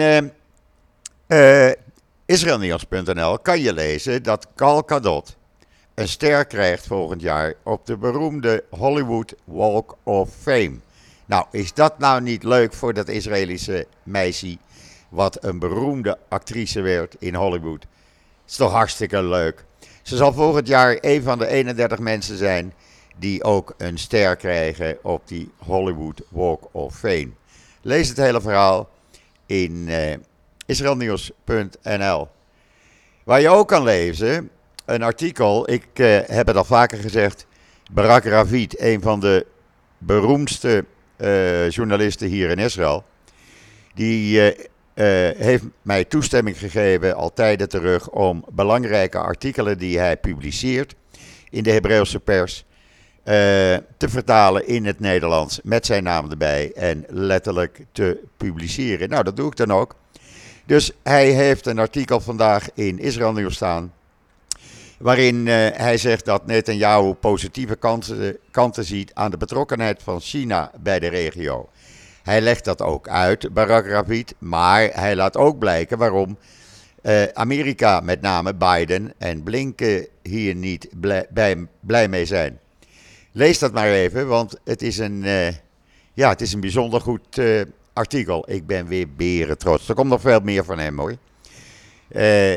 israelnieuws.nl 2.26 3.40
kan 3.40 3.60
je 3.60 3.74
lezen 3.74 4.24
dat 4.24 4.48
Gal 4.56 4.84
Kadot 4.84 5.36
een 5.94 6.08
ster 6.08 6.46
krijgt 6.46 6.88
volgend 6.88 7.22
jaar 7.22 7.54
op 7.64 7.86
de 7.86 7.98
beroemde 7.98 8.64
Hollywood 8.70 9.34
Walk 9.44 9.98
of 10.04 10.30
Fame. 10.42 10.76
Nou, 11.26 11.46
is 11.52 11.74
dat 11.74 12.00
nou 12.00 12.22
niet 12.22 12.44
leuk 12.44 12.74
voor 12.74 12.94
dat 12.94 13.08
Israëlische 13.08 13.88
meisje, 14.04 14.58
wat 15.10 15.44
een 15.44 15.60
beroemde 15.60 16.18
actrice 16.30 16.82
werd 16.82 17.16
in 17.20 17.36
Hollywood? 17.36 17.86
Is 18.48 18.56
toch 18.56 18.72
hartstikke 18.72 19.24
leuk. 19.24 19.66
Ze 20.02 20.16
zal 20.16 20.34
volgend 20.34 20.68
jaar 20.68 20.98
een 21.02 21.24
van 21.24 21.40
de 21.40 21.48
31 21.48 22.00
mensen 22.00 22.38
zijn 22.38 22.74
die 23.18 23.44
ook 23.44 23.74
een 23.78 23.98
ster 23.98 24.36
krijgen 24.36 24.98
op 25.02 25.28
die 25.28 25.52
Hollywood 25.58 26.22
Walk 26.30 26.68
of 26.72 26.96
Fame. 26.96 27.30
Lees 27.82 28.10
het 28.10 28.18
hele 28.18 28.42
verhaal 28.42 28.90
in 29.46 29.88
uh, 29.88 30.14
israelnieuws.nl. 30.66 32.28
Waar 33.24 33.42
je 33.42 33.50
ook 33.50 33.68
kan 33.68 33.84
lezen, 33.84 34.50
een 34.86 35.04
artikel, 35.04 35.72
ik 35.72 35.88
uh, 35.94 36.20
heb 36.26 36.48
het 36.48 36.56
al 36.56 36.64
vaker 36.64 36.98
gezegd, 36.98 37.46
Barak 37.92 38.24
Ravid, 38.24 38.80
een 38.80 39.02
van 39.02 39.20
de 39.20 39.46
beroemdste 39.98 40.86
uh, 41.18 41.70
journalisten 41.70 42.28
hier 42.28 42.50
in 42.50 42.60
Israël, 42.60 43.04
die 43.94 44.54
heeft 45.38 45.64
mij 45.82 46.04
toestemming 46.04 46.58
gegeven 46.58 47.16
al 47.16 47.34
tijden 47.34 47.70
terug 47.70 48.10
om 48.10 48.46
belangrijke 48.52 49.18
artikelen 49.18 49.78
die 49.78 50.00
hij 50.00 50.18
publiceert 50.18 50.96
in 51.50 51.64
de 51.64 51.72
Hebreeuwse 51.72 52.20
pers 52.20 52.66
te 53.98 54.10
vertalen 54.10 54.68
in 54.68 54.86
het 54.86 55.00
Nederlands 55.00 55.60
met 55.64 55.86
zijn 55.86 56.04
naam 56.04 56.32
erbij 56.32 56.72
en 56.74 57.06
letterlijk 57.08 57.86
te 57.92 58.20
publiceren. 58.38 59.10
Nou, 59.10 59.24
dat 59.24 59.36
doe 59.36 59.48
ik 59.48 59.56
dan 59.56 59.72
ook. 59.72 59.96
Dus 60.66 60.92
hij 61.04 61.30
heeft 61.30 61.66
een 61.66 61.80
artikel 61.80 62.20
vandaag 62.20 62.68
in 62.74 63.00
Israël 63.00 63.34
Nieuws 63.34 63.56
staan. 63.56 63.94
Waarin 64.98 65.36
uh, 65.36 65.54
hij 65.74 65.98
zegt 65.98 66.26
dat 66.26 66.46
Netanyahu 66.46 67.14
positieve 67.14 67.76
kanten, 67.76 68.38
kanten 68.52 68.84
ziet 68.84 69.14
aan 69.14 69.32
de 69.32 69.38
betrokkenheid 69.38 70.04
van 70.04 70.20
China 70.20 70.72
bij 70.82 71.00
de 71.00 71.08
regio. 71.08 71.70
Hij 72.24 72.42
legt 72.42 72.66
dat 72.66 72.82
ook 72.82 73.08
uit, 73.08 73.54
Barak 73.54 73.86
Ravid, 73.86 74.36
maar 74.38 74.90
hij 74.94 75.16
laat 75.16 75.38
ook 75.38 75.60
blijken 75.60 75.98
waarom 75.98 76.38
uh, 77.02 77.24
Amerika, 77.24 78.00
met 78.00 78.22
name 78.22 78.54
Biden 78.54 79.14
en 79.18 79.44
Blinken, 79.44 80.08
hier 80.22 80.56
niet 80.56 80.90
blij, 81.00 81.26
bij, 81.30 81.68
blij 81.80 82.08
mee 82.08 82.26
zijn. 82.26 82.60
Lees 83.32 83.60
dat 83.60 83.74
maar 83.74 83.88
even, 83.88 84.28
want 84.28 84.60
het 84.64 84.82
is 84.82 84.98
een, 84.98 85.24
uh, 85.24 85.48
ja, 86.14 86.30
het 86.30 86.42
is 86.42 86.54
een 86.54 86.60
bijzonder 86.60 87.02
goed 87.02 87.40
artikel. 87.94 88.52
Ik 88.52 88.68
ben 88.68 88.88
weer 88.88 89.08
beren 89.16 89.58
trots. 89.58 89.90
Er 89.90 89.96
komt 89.96 90.10
nog 90.10 90.22
veel 90.22 90.40
meer 90.40 90.66
van 90.66 90.80
hem 90.80 91.00
hoor. 91.00 91.12
Uh, 91.12 91.18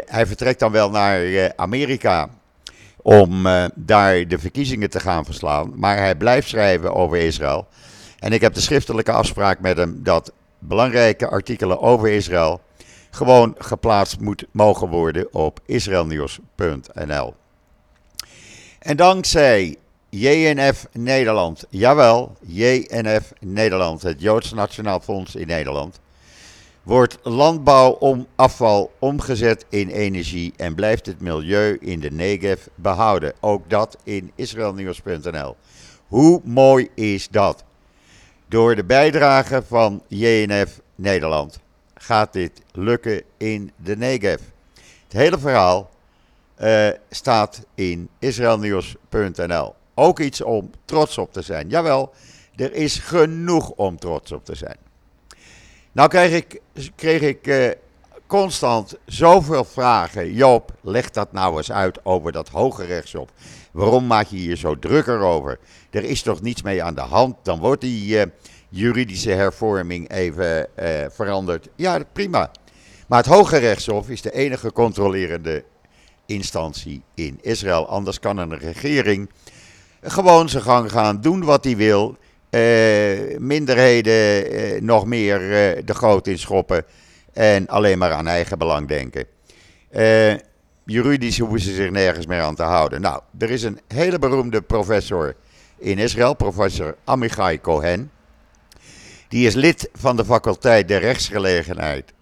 hij 0.04 0.26
vertrekt 0.26 0.60
dan 0.60 0.72
wel 0.72 0.90
naar 0.90 1.52
Amerika 1.56 2.28
om 2.96 3.46
daar 3.74 4.28
de 4.28 4.38
verkiezingen 4.38 4.90
te 4.90 5.00
gaan 5.00 5.24
verslaan. 5.24 5.72
Maar 5.74 5.96
hij 5.96 6.14
blijft 6.14 6.48
schrijven 6.48 6.94
over 6.94 7.18
Israël. 7.18 7.66
En 8.18 8.32
ik 8.32 8.40
heb 8.40 8.54
de 8.54 8.60
schriftelijke 8.60 9.12
afspraak 9.12 9.60
met 9.60 9.76
hem 9.76 10.02
dat 10.02 10.32
belangrijke 10.58 11.28
artikelen 11.28 11.80
over 11.80 12.08
Israël 12.08 12.60
gewoon 13.10 13.54
geplaatst 13.58 14.20
moet 14.20 14.46
mogen 14.50 14.88
worden 14.88 15.34
op 15.34 15.60
israelnieuws.nl. 15.66 17.34
En 18.78 18.96
dankzij 18.96 19.76
JNF 20.18 20.86
Nederland. 20.92 21.64
Jawel, 21.70 22.36
JNF 22.46 23.32
Nederland, 23.40 24.02
het 24.02 24.20
Joods 24.20 24.52
Nationaal 24.52 25.00
Fonds 25.00 25.34
in 25.34 25.46
Nederland. 25.46 26.00
Wordt 26.82 27.18
landbouwafval 27.22 28.92
omgezet 28.98 29.64
in 29.68 29.88
energie 29.88 30.52
en 30.56 30.74
blijft 30.74 31.06
het 31.06 31.20
milieu 31.20 31.76
in 31.80 32.00
de 32.00 32.10
Negev 32.10 32.66
behouden. 32.74 33.32
Ook 33.40 33.70
dat 33.70 33.98
in 34.04 34.32
israelnieuws.nl. 34.34 35.56
Hoe 36.06 36.40
mooi 36.44 36.88
is 36.94 37.28
dat? 37.28 37.64
Door 38.48 38.74
de 38.74 38.84
bijdrage 38.84 39.62
van 39.66 40.02
JNF 40.08 40.80
Nederland 40.94 41.58
gaat 41.94 42.32
dit 42.32 42.60
lukken 42.72 43.22
in 43.36 43.72
de 43.76 43.96
Negev. 43.96 44.40
Het 45.04 45.12
hele 45.12 45.38
verhaal 45.38 45.90
uh, 46.60 46.88
staat 47.10 47.66
in 47.74 48.08
israelnieuws.nl. 48.18 49.74
Ook 49.98 50.20
iets 50.20 50.42
om 50.42 50.70
trots 50.84 51.18
op 51.18 51.32
te 51.32 51.42
zijn. 51.42 51.68
Jawel, 51.68 52.12
er 52.56 52.72
is 52.72 52.98
genoeg 52.98 53.70
om 53.70 53.98
trots 53.98 54.32
op 54.32 54.44
te 54.44 54.54
zijn. 54.54 54.76
Nou 55.92 56.08
kreeg 56.08 56.32
ik, 56.32 56.60
kreeg 56.94 57.20
ik 57.20 57.46
uh, 57.46 57.70
constant 58.26 58.94
zoveel 59.04 59.64
vragen. 59.64 60.32
Joop, 60.32 60.72
leg 60.82 61.10
dat 61.10 61.32
nou 61.32 61.56
eens 61.56 61.72
uit 61.72 62.04
over 62.04 62.32
dat 62.32 62.48
hoge 62.48 62.84
rechtsop. 62.84 63.30
Waarom 63.72 64.06
maak 64.06 64.26
je 64.26 64.36
hier 64.36 64.56
zo 64.56 64.78
drukker 64.78 65.20
over? 65.20 65.58
Er 65.90 66.04
is 66.04 66.22
toch 66.22 66.42
niets 66.42 66.62
mee 66.62 66.82
aan 66.82 66.94
de 66.94 67.00
hand? 67.00 67.36
Dan 67.42 67.58
wordt 67.58 67.80
die 67.80 68.16
uh, 68.16 68.22
juridische 68.68 69.30
hervorming 69.30 70.10
even 70.10 70.68
uh, 70.78 71.04
veranderd. 71.08 71.68
Ja, 71.76 72.00
prima. 72.12 72.50
Maar 73.06 73.18
het 73.18 73.32
Hoge 73.32 73.56
Rechtshof 73.56 74.08
is 74.08 74.22
de 74.22 74.32
enige 74.32 74.72
controlerende 74.72 75.64
instantie 76.26 77.02
in 77.14 77.38
Israël. 77.40 77.88
Anders 77.88 78.18
kan 78.18 78.36
een 78.36 78.58
regering 78.58 79.30
gewoon 80.06 80.48
zijn 80.48 80.62
gang 80.62 80.90
gaan, 80.90 81.20
doen 81.20 81.44
wat 81.44 81.64
hij 81.64 81.76
wil. 81.76 82.16
Uh, 82.50 83.38
minderheden 83.38 84.52
uh, 84.54 84.80
nog 84.80 85.06
meer 85.06 85.40
uh, 85.40 85.82
de 85.84 85.94
goot 85.94 86.26
in 86.26 86.38
schoppen. 86.38 86.84
en 87.32 87.66
alleen 87.68 87.98
maar 87.98 88.12
aan 88.12 88.26
eigen 88.26 88.58
belang 88.58 88.88
denken. 88.88 89.24
Juridisch 90.84 91.38
hoeven 91.38 91.60
ze 91.60 91.74
zich 91.74 91.90
nergens 91.90 92.26
meer 92.26 92.40
aan 92.40 92.54
te 92.54 92.62
houden. 92.62 93.00
Nou, 93.00 93.20
er 93.38 93.50
is 93.50 93.62
een 93.62 93.80
hele 93.88 94.18
beroemde 94.18 94.62
professor 94.62 95.34
in 95.78 95.98
Israël, 95.98 96.34
professor 96.34 96.96
Amichai 97.04 97.60
Cohen. 97.60 98.10
Die 99.28 99.46
is 99.46 99.54
lid 99.54 99.88
van 99.92 100.16
de 100.16 100.24
faculteit 100.24 100.88
rechtsgelegenheid, 100.98 102.12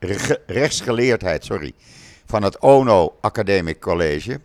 rechtsgeleerdheid 0.46 1.44
sorry, 1.44 1.72
van 2.26 2.42
het 2.42 2.58
ONO 2.58 3.16
Academic 3.20 3.80
College. 3.80 4.40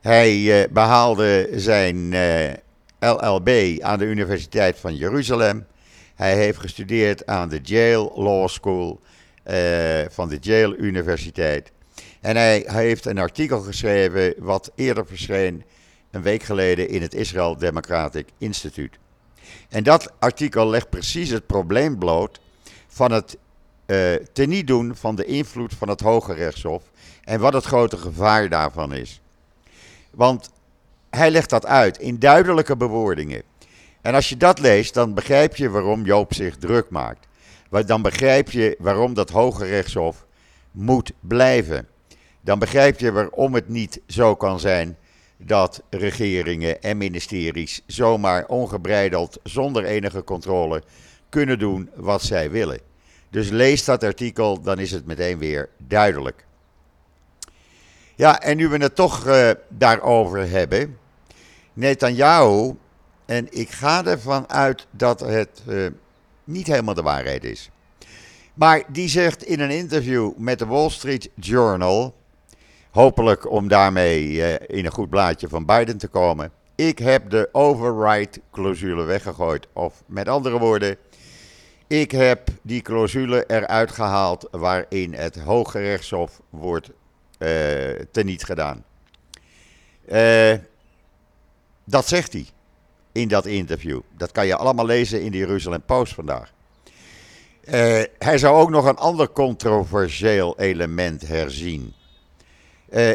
Hij 0.00 0.36
uh, 0.38 0.64
behaalde 0.70 1.48
zijn 1.54 2.12
eh, 2.12 2.52
LLB 2.98 3.80
aan 3.80 3.98
de 3.98 4.04
Universiteit 4.04 4.78
van 4.78 4.94
Jeruzalem. 4.94 5.66
Hij 6.14 6.36
heeft 6.36 6.58
gestudeerd 6.58 7.26
aan 7.26 7.48
de 7.48 7.60
Yale 7.62 8.10
Law 8.14 8.48
School 8.48 9.00
uh, 9.50 9.54
van 10.08 10.28
de 10.28 10.38
Yale 10.40 10.76
Universiteit. 10.76 11.72
En 12.20 12.36
hij, 12.36 12.64
hij 12.66 12.84
heeft 12.84 13.06
een 13.06 13.18
artikel 13.18 13.60
geschreven 13.60 14.34
wat 14.38 14.72
eerder 14.74 15.06
verscheen 15.06 15.64
een 16.10 16.22
week 16.22 16.42
geleden 16.42 16.88
in 16.88 17.02
het 17.02 17.14
Israel 17.14 17.56
Democratic 17.56 18.28
Institute. 18.38 18.98
En 19.68 19.82
dat 19.82 20.12
artikel 20.18 20.68
legt 20.68 20.90
precies 20.90 21.30
het 21.30 21.46
probleem 21.46 21.98
bloot 21.98 22.40
van 22.88 23.12
het 23.12 23.36
uh, 23.86 24.14
teniet 24.32 24.66
doen 24.66 24.96
van 24.96 25.14
de 25.14 25.24
invloed 25.24 25.74
van 25.74 25.88
het 25.88 26.00
Hoge 26.00 26.34
Rechtshof 26.34 26.82
en 27.24 27.40
wat 27.40 27.52
het 27.52 27.64
grote 27.64 27.96
gevaar 27.96 28.48
daarvan 28.48 28.94
is. 28.94 29.20
Want 30.10 30.50
hij 31.10 31.30
legt 31.30 31.50
dat 31.50 31.66
uit 31.66 31.98
in 31.98 32.18
duidelijke 32.18 32.76
bewoordingen. 32.76 33.42
En 34.02 34.14
als 34.14 34.28
je 34.28 34.36
dat 34.36 34.58
leest, 34.58 34.94
dan 34.94 35.14
begrijp 35.14 35.56
je 35.56 35.70
waarom 35.70 36.04
Joop 36.04 36.34
zich 36.34 36.56
druk 36.56 36.90
maakt. 36.90 37.26
Dan 37.86 38.02
begrijp 38.02 38.50
je 38.50 38.76
waarom 38.78 39.14
dat 39.14 39.30
Hoge 39.30 39.64
Rechtshof 39.64 40.26
moet 40.70 41.12
blijven. 41.20 41.88
Dan 42.40 42.58
begrijp 42.58 43.00
je 43.00 43.12
waarom 43.12 43.54
het 43.54 43.68
niet 43.68 44.00
zo 44.06 44.36
kan 44.36 44.60
zijn 44.60 44.96
dat 45.36 45.82
regeringen 45.90 46.82
en 46.82 46.96
ministeries 46.96 47.82
zomaar 47.86 48.46
ongebreideld, 48.46 49.38
zonder 49.42 49.84
enige 49.84 50.24
controle, 50.24 50.82
kunnen 51.28 51.58
doen 51.58 51.90
wat 51.94 52.22
zij 52.22 52.50
willen. 52.50 52.80
Dus 53.30 53.48
lees 53.48 53.84
dat 53.84 54.04
artikel, 54.04 54.60
dan 54.60 54.78
is 54.78 54.90
het 54.90 55.06
meteen 55.06 55.38
weer 55.38 55.68
duidelijk. 55.78 56.44
Ja, 58.20 58.40
en 58.40 58.56
nu 58.56 58.68
we 58.68 58.76
het 58.76 58.94
toch 58.94 59.26
uh, 59.26 59.50
daarover 59.68 60.50
hebben. 60.50 60.98
Netanyahu, 61.72 62.74
en 63.26 63.46
ik 63.50 63.70
ga 63.70 64.04
ervan 64.04 64.50
uit 64.50 64.86
dat 64.90 65.20
het 65.20 65.62
uh, 65.68 65.86
niet 66.44 66.66
helemaal 66.66 66.94
de 66.94 67.02
waarheid 67.02 67.44
is. 67.44 67.70
Maar 68.54 68.82
die 68.88 69.08
zegt 69.08 69.42
in 69.42 69.60
een 69.60 69.70
interview 69.70 70.32
met 70.36 70.58
de 70.58 70.66
Wall 70.66 70.88
Street 70.90 71.30
Journal 71.34 72.14
Hopelijk 72.90 73.50
om 73.50 73.68
daarmee 73.68 74.42
eh, 74.42 74.76
in 74.78 74.84
een 74.84 74.92
goed 74.92 75.10
blaadje 75.10 75.48
van 75.48 75.66
Biden 75.66 75.98
te 75.98 76.08
komen. 76.08 76.52
Ik 76.74 76.98
heb 76.98 77.30
de 77.30 77.48
override-clausule 77.52 79.04
weggegooid. 79.04 79.66
Of 79.72 80.02
met 80.06 80.28
andere 80.28 80.58
woorden, 80.58 80.96
ik 81.86 82.10
heb 82.10 82.48
die 82.62 82.82
clausule 82.82 83.44
eruit 83.46 83.90
gehaald 83.90 84.48
waarin 84.50 85.14
het 85.14 85.38
Hoge 85.38 85.78
Rechtshof 85.78 86.40
wordt 86.50 86.90
teniet 88.10 88.44
gedaan. 88.44 88.84
Uh, 90.12 90.54
dat 91.84 92.08
zegt 92.08 92.32
hij 92.32 92.46
in 93.12 93.28
dat 93.28 93.46
interview. 93.46 94.00
Dat 94.16 94.32
kan 94.32 94.46
je 94.46 94.56
allemaal 94.56 94.86
lezen 94.86 95.22
in 95.22 95.30
de 95.30 95.38
Jeruzalem 95.38 95.82
Post 95.82 96.14
vandaag. 96.14 96.52
Uh, 97.64 98.02
hij 98.18 98.38
zou 98.38 98.56
ook 98.56 98.70
nog 98.70 98.84
een 98.84 98.96
ander 98.96 99.30
controversieel 99.30 100.58
element 100.58 101.28
herzien. 101.28 101.94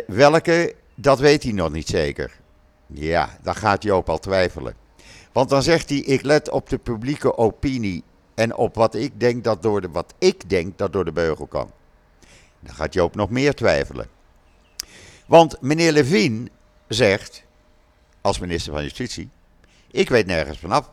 Welke, 0.08 0.76
dat 0.96 1.20
weet 1.20 1.44
hij 1.44 1.52
nog 1.52 1.72
niet 1.72 1.88
zeker. 1.88 2.32
Ja, 2.88 3.38
dan 3.42 3.56
gaat 3.56 3.84
hij 3.84 3.92
ook 3.92 4.08
al 4.08 4.20
twijfelen. 4.20 4.76
Want 5.32 5.50
dan 5.50 5.64
zegt 5.64 5.90
hij: 5.90 5.98
Ik 5.98 6.22
let 6.22 6.50
op 6.50 6.70
de 6.70 6.78
publieke 6.78 7.38
opinie 7.38 8.04
en 8.34 8.56
op 8.56 8.76
wat 8.76 8.96
ik 8.96 9.20
denk 9.20 9.44
dat 9.44 9.62
door 9.62 9.82
de, 9.82 9.90
wat 9.90 10.14
ik 10.18 10.50
denk 10.50 10.78
dat 10.78 10.94
door 10.94 11.06
de 11.06 11.12
beugel 11.12 11.46
kan. 11.46 11.72
Dan 12.60 12.76
gaat 12.76 12.94
Joop 12.94 13.16
nog 13.16 13.30
meer 13.30 13.54
twijfelen. 13.54 14.08
Want 15.26 15.62
meneer 15.62 15.92
Levine 15.92 16.50
zegt, 16.88 17.44
als 18.22 18.40
minister 18.40 18.74
van 18.74 18.84
Justitie, 18.84 19.30
ik 19.92 20.10
weet 20.10 20.26
nergens 20.26 20.60
vanaf. 20.60 20.90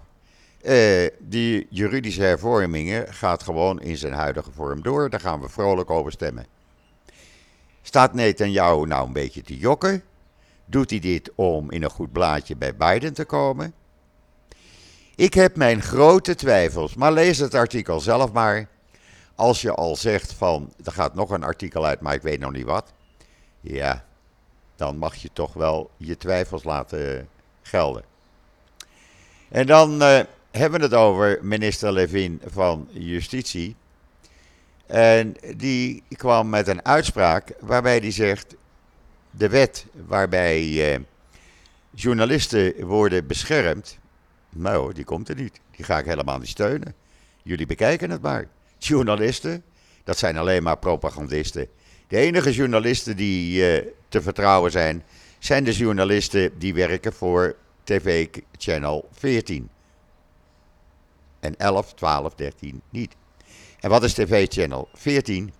Uh, 0.63 1.09
die 1.19 1.67
juridische 1.71 2.23
hervormingen 2.23 3.15
gaat 3.15 3.43
gewoon 3.43 3.81
in 3.81 3.97
zijn 3.97 4.13
huidige 4.13 4.53
vorm 4.53 4.83
door. 4.83 5.11
Daar 5.11 5.21
gaan 5.21 5.41
we 5.41 5.49
vrolijk 5.49 5.91
over 5.91 6.13
stemmen. 6.13 6.47
Staat 7.83 8.15
Netanyahu 8.15 8.87
nou 8.87 9.07
een 9.07 9.13
beetje 9.13 9.43
te 9.43 9.57
jokken? 9.57 10.03
Doet 10.65 10.91
hij 10.91 10.99
dit 10.99 11.31
om 11.35 11.71
in 11.71 11.83
een 11.83 11.91
goed 11.91 12.13
blaadje 12.13 12.57
bij 12.57 12.77
Biden 12.77 13.15
te 13.15 13.25
komen? 13.25 13.75
Ik 15.15 15.35
heb 15.35 15.57
mijn 15.57 15.83
grote 15.83 16.35
twijfels, 16.35 16.95
maar 16.95 17.13
lees 17.13 17.39
het 17.39 17.55
artikel 17.55 18.01
zelf 18.01 18.33
maar. 18.33 18.69
Als 19.35 19.63
je 19.63 19.75
al 19.75 19.97
zegt 19.97 20.33
van, 20.33 20.73
er 20.85 20.93
gaat 20.93 21.15
nog 21.15 21.31
een 21.31 21.45
artikel 21.45 21.85
uit, 21.85 22.01
maar 22.01 22.15
ik 22.15 22.23
weet 22.23 22.41
nog 22.41 22.53
niet 22.53 22.65
wat. 22.65 22.93
Ja, 23.61 24.05
dan 24.83 24.97
mag 24.97 25.15
je 25.15 25.31
toch 25.33 25.53
wel 25.53 25.91
je 25.97 26.17
twijfels 26.17 26.65
laten 26.65 27.29
gelden. 27.63 28.05
En 29.49 29.67
dan 29.67 30.03
uh, 30.03 30.21
hebben 30.51 30.79
we 30.79 30.85
het 30.85 30.95
over 30.95 31.39
minister 31.43 31.93
Levin 31.93 32.41
van 32.45 32.89
Justitie. 32.91 33.77
En 34.87 35.37
die 35.57 36.03
kwam 36.17 36.49
met 36.49 36.69
een 36.69 36.85
uitspraak 36.85 37.53
waarbij 37.61 37.99
hij 37.99 38.11
zegt: 38.11 38.55
de 39.31 39.49
wet 39.49 39.87
waarbij 40.07 40.93
eh, 40.93 41.01
journalisten 41.91 42.87
worden 42.87 43.27
beschermd, 43.27 43.99
nou, 44.49 44.93
die 44.93 45.05
komt 45.05 45.29
er 45.29 45.37
niet. 45.37 45.61
Die 45.77 45.85
ga 45.85 45.99
ik 45.99 46.05
helemaal 46.05 46.39
niet 46.39 46.49
steunen. 46.49 46.95
Jullie 47.43 47.67
bekijken 47.67 48.11
het 48.11 48.23
maar. 48.23 48.49
Journalisten, 48.79 49.63
dat 50.05 50.19
zijn 50.19 50.37
alleen 50.37 50.63
maar 50.63 50.79
propagandisten. 50.79 51.69
De 52.13 52.19
enige 52.19 52.53
journalisten 52.53 53.17
die 53.17 53.61
uh, 53.61 53.87
te 54.09 54.23
vertrouwen 54.23 54.71
zijn, 54.71 55.03
zijn 55.39 55.65
de 55.65 55.73
journalisten 55.73 56.59
die 56.59 56.75
werken 56.75 57.13
voor 57.13 57.57
TV 57.85 58.29
Channel 58.59 59.09
14. 59.13 59.69
En 61.41 61.57
11, 61.57 61.95
12, 61.95 62.35
13 62.35 62.83
niet. 62.91 63.15
En 63.81 63.91
wat 63.91 64.05
is 64.05 64.13
TV 64.13 64.47
Channel 64.49 64.89
14? 64.95 65.53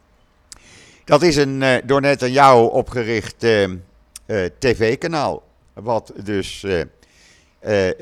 Dat 1.05 1.23
is 1.23 1.37
een 1.37 1.61
uh, 1.61 1.77
door 1.85 2.01
Netanyahu 2.01 2.65
opgericht 2.65 3.45
uh, 3.45 3.69
uh, 3.69 3.77
tv-kanaal. 4.59 5.43
Wat 5.73 6.13
dus 6.25 6.67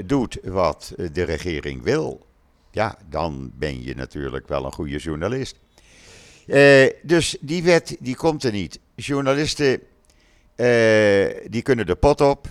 doet 0.04 0.38
wat 0.42 0.94
de 1.12 1.22
regering 1.22 1.82
wil. 1.82 2.26
Ja, 2.70 2.98
dan 3.08 3.52
ben 3.54 3.82
je 3.82 3.94
natuurlijk 3.94 4.48
wel 4.48 4.64
een 4.64 4.72
goede 4.72 4.98
journalist. 4.98 5.56
Dus 7.02 7.36
die 7.40 7.62
wet 7.62 7.96
die 8.00 8.16
komt 8.16 8.44
er 8.44 8.52
niet. 8.52 8.78
Journalisten 8.94 9.80
die 11.50 11.62
kunnen 11.62 11.86
de 11.86 11.96
pot 12.00 12.20
op. 12.20 12.46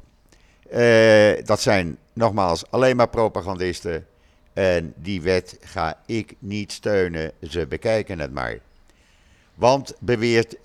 dat 1.46 1.62
zijn 1.62 1.98
nogmaals 2.14 2.72
alleen 2.72 2.96
maar 2.96 3.10
propagandisten. 3.10 4.06
En 4.54 4.94
die 4.96 5.22
wet 5.22 5.58
ga 5.62 6.00
ik 6.06 6.36
niet 6.40 6.72
steunen. 6.72 7.32
Ze 7.42 7.68
bekijken 7.68 8.20
het 8.20 8.34
maar. 8.34 8.60
Want, 9.56 9.94
beweert 10.00 10.56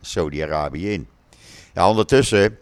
Saudi-Arabië 0.00 0.92
in. 0.92 1.08
Ja, 1.74 1.88
ondertussen 1.88 2.58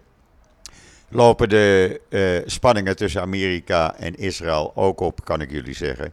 lopen 1.09 1.49
de 1.49 2.01
uh, 2.09 2.41
spanningen 2.47 2.97
tussen 2.97 3.21
Amerika 3.21 3.95
en 3.95 4.15
Israël 4.15 4.73
ook 4.75 5.01
op, 5.01 5.25
kan 5.25 5.41
ik 5.41 5.51
jullie 5.51 5.75
zeggen. 5.75 6.13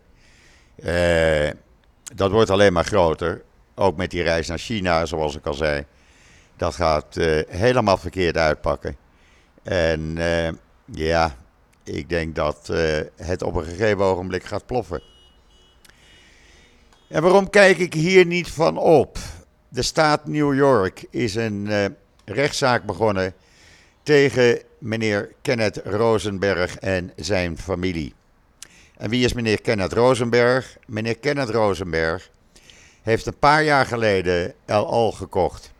Dat 2.15 2.31
wordt 2.31 2.49
alleen 2.49 2.73
maar 2.73 2.85
groter. 2.85 3.43
Ook 3.75 3.97
met 3.97 4.11
die 4.11 4.23
reis 4.23 4.47
naar 4.47 4.57
China, 4.57 5.05
zoals 5.05 5.35
ik 5.35 5.45
al 5.45 5.53
zei. 5.53 5.85
Dat 6.57 6.75
gaat 6.75 7.15
helemaal 7.47 7.97
verkeerd 7.97 8.37
uitpakken. 8.37 8.97
En 9.63 10.17
ja, 10.85 11.35
ik 11.83 12.09
denk 12.09 12.35
dat 12.35 12.71
het 13.15 13.41
op 13.41 13.55
een 13.55 13.63
gegeven 13.63 14.03
ogenblik 14.03 14.43
gaat 14.43 14.65
ploffen. 14.65 15.01
En 17.13 17.21
waarom 17.21 17.49
kijk 17.49 17.77
ik 17.77 17.93
hier 17.93 18.25
niet 18.25 18.49
van 18.49 18.77
op? 18.77 19.17
De 19.69 19.81
staat 19.81 20.27
New 20.27 20.55
York 20.55 21.05
is 21.09 21.35
een 21.35 21.95
rechtszaak 22.25 22.83
begonnen 22.83 23.33
tegen 24.03 24.61
meneer 24.77 25.31
Kenneth 25.41 25.81
Rosenberg 25.83 26.77
en 26.77 27.11
zijn 27.15 27.57
familie. 27.57 28.13
En 28.97 29.09
wie 29.09 29.25
is 29.25 29.33
meneer 29.33 29.61
Kenneth 29.61 29.93
Rosenberg? 29.93 30.77
Meneer 30.85 31.17
Kenneth 31.17 31.49
Rosenberg 31.49 32.29
heeft 33.01 33.25
een 33.25 33.39
paar 33.39 33.63
jaar 33.63 33.85
geleden 33.85 34.53
El 34.65 34.87
Al 34.87 35.11
gekocht. 35.11 35.71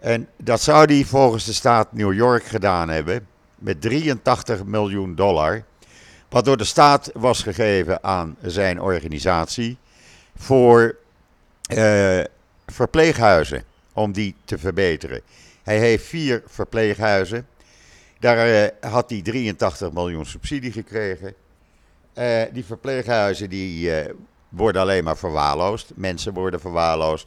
En 0.00 0.28
dat 0.36 0.60
zou 0.60 0.94
hij 0.94 1.04
volgens 1.04 1.44
de 1.44 1.52
staat 1.52 1.92
New 1.92 2.12
York 2.12 2.44
gedaan 2.44 2.88
hebben 2.88 3.26
met 3.54 3.80
83 3.80 4.64
miljoen 4.64 5.14
dollar. 5.14 5.64
Wat 6.28 6.44
door 6.44 6.56
de 6.56 6.64
staat 6.64 7.10
was 7.14 7.42
gegeven 7.42 8.04
aan 8.04 8.36
zijn 8.40 8.80
organisatie 8.80 9.78
voor 10.42 10.96
uh, 11.74 12.20
verpleeghuizen, 12.66 13.64
om 13.92 14.12
die 14.12 14.34
te 14.44 14.58
verbeteren. 14.58 15.20
Hij 15.62 15.78
heeft 15.78 16.04
vier 16.04 16.42
verpleeghuizen. 16.46 17.46
Daar 18.18 18.48
uh, 18.48 18.90
had 18.92 19.10
hij 19.10 19.22
83 19.22 19.92
miljoen 19.92 20.26
subsidie 20.26 20.72
gekregen. 20.72 21.34
Uh, 22.18 22.42
die 22.52 22.64
verpleeghuizen 22.64 23.50
die, 23.50 23.90
worden 24.48 24.82
alleen 24.82 25.04
maar 25.04 25.16
verwaarloosd. 25.16 25.92
Mensen 25.94 26.32
worden 26.32 26.60
verwaarloosd. 26.60 27.26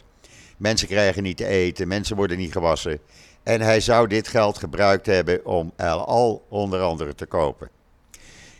Mensen 0.57 0.87
krijgen 0.87 1.23
niet 1.23 1.37
te 1.37 1.47
eten. 1.47 1.87
Mensen 1.87 2.15
worden 2.15 2.37
niet 2.37 2.51
gewassen. 2.51 2.99
En 3.43 3.61
hij 3.61 3.79
zou 3.79 4.07
dit 4.07 4.27
geld 4.27 4.57
gebruikt 4.57 5.05
hebben 5.05 5.45
om 5.45 5.73
al 5.77 6.45
onder 6.49 6.81
andere 6.81 7.15
te 7.15 7.25
kopen. 7.25 7.69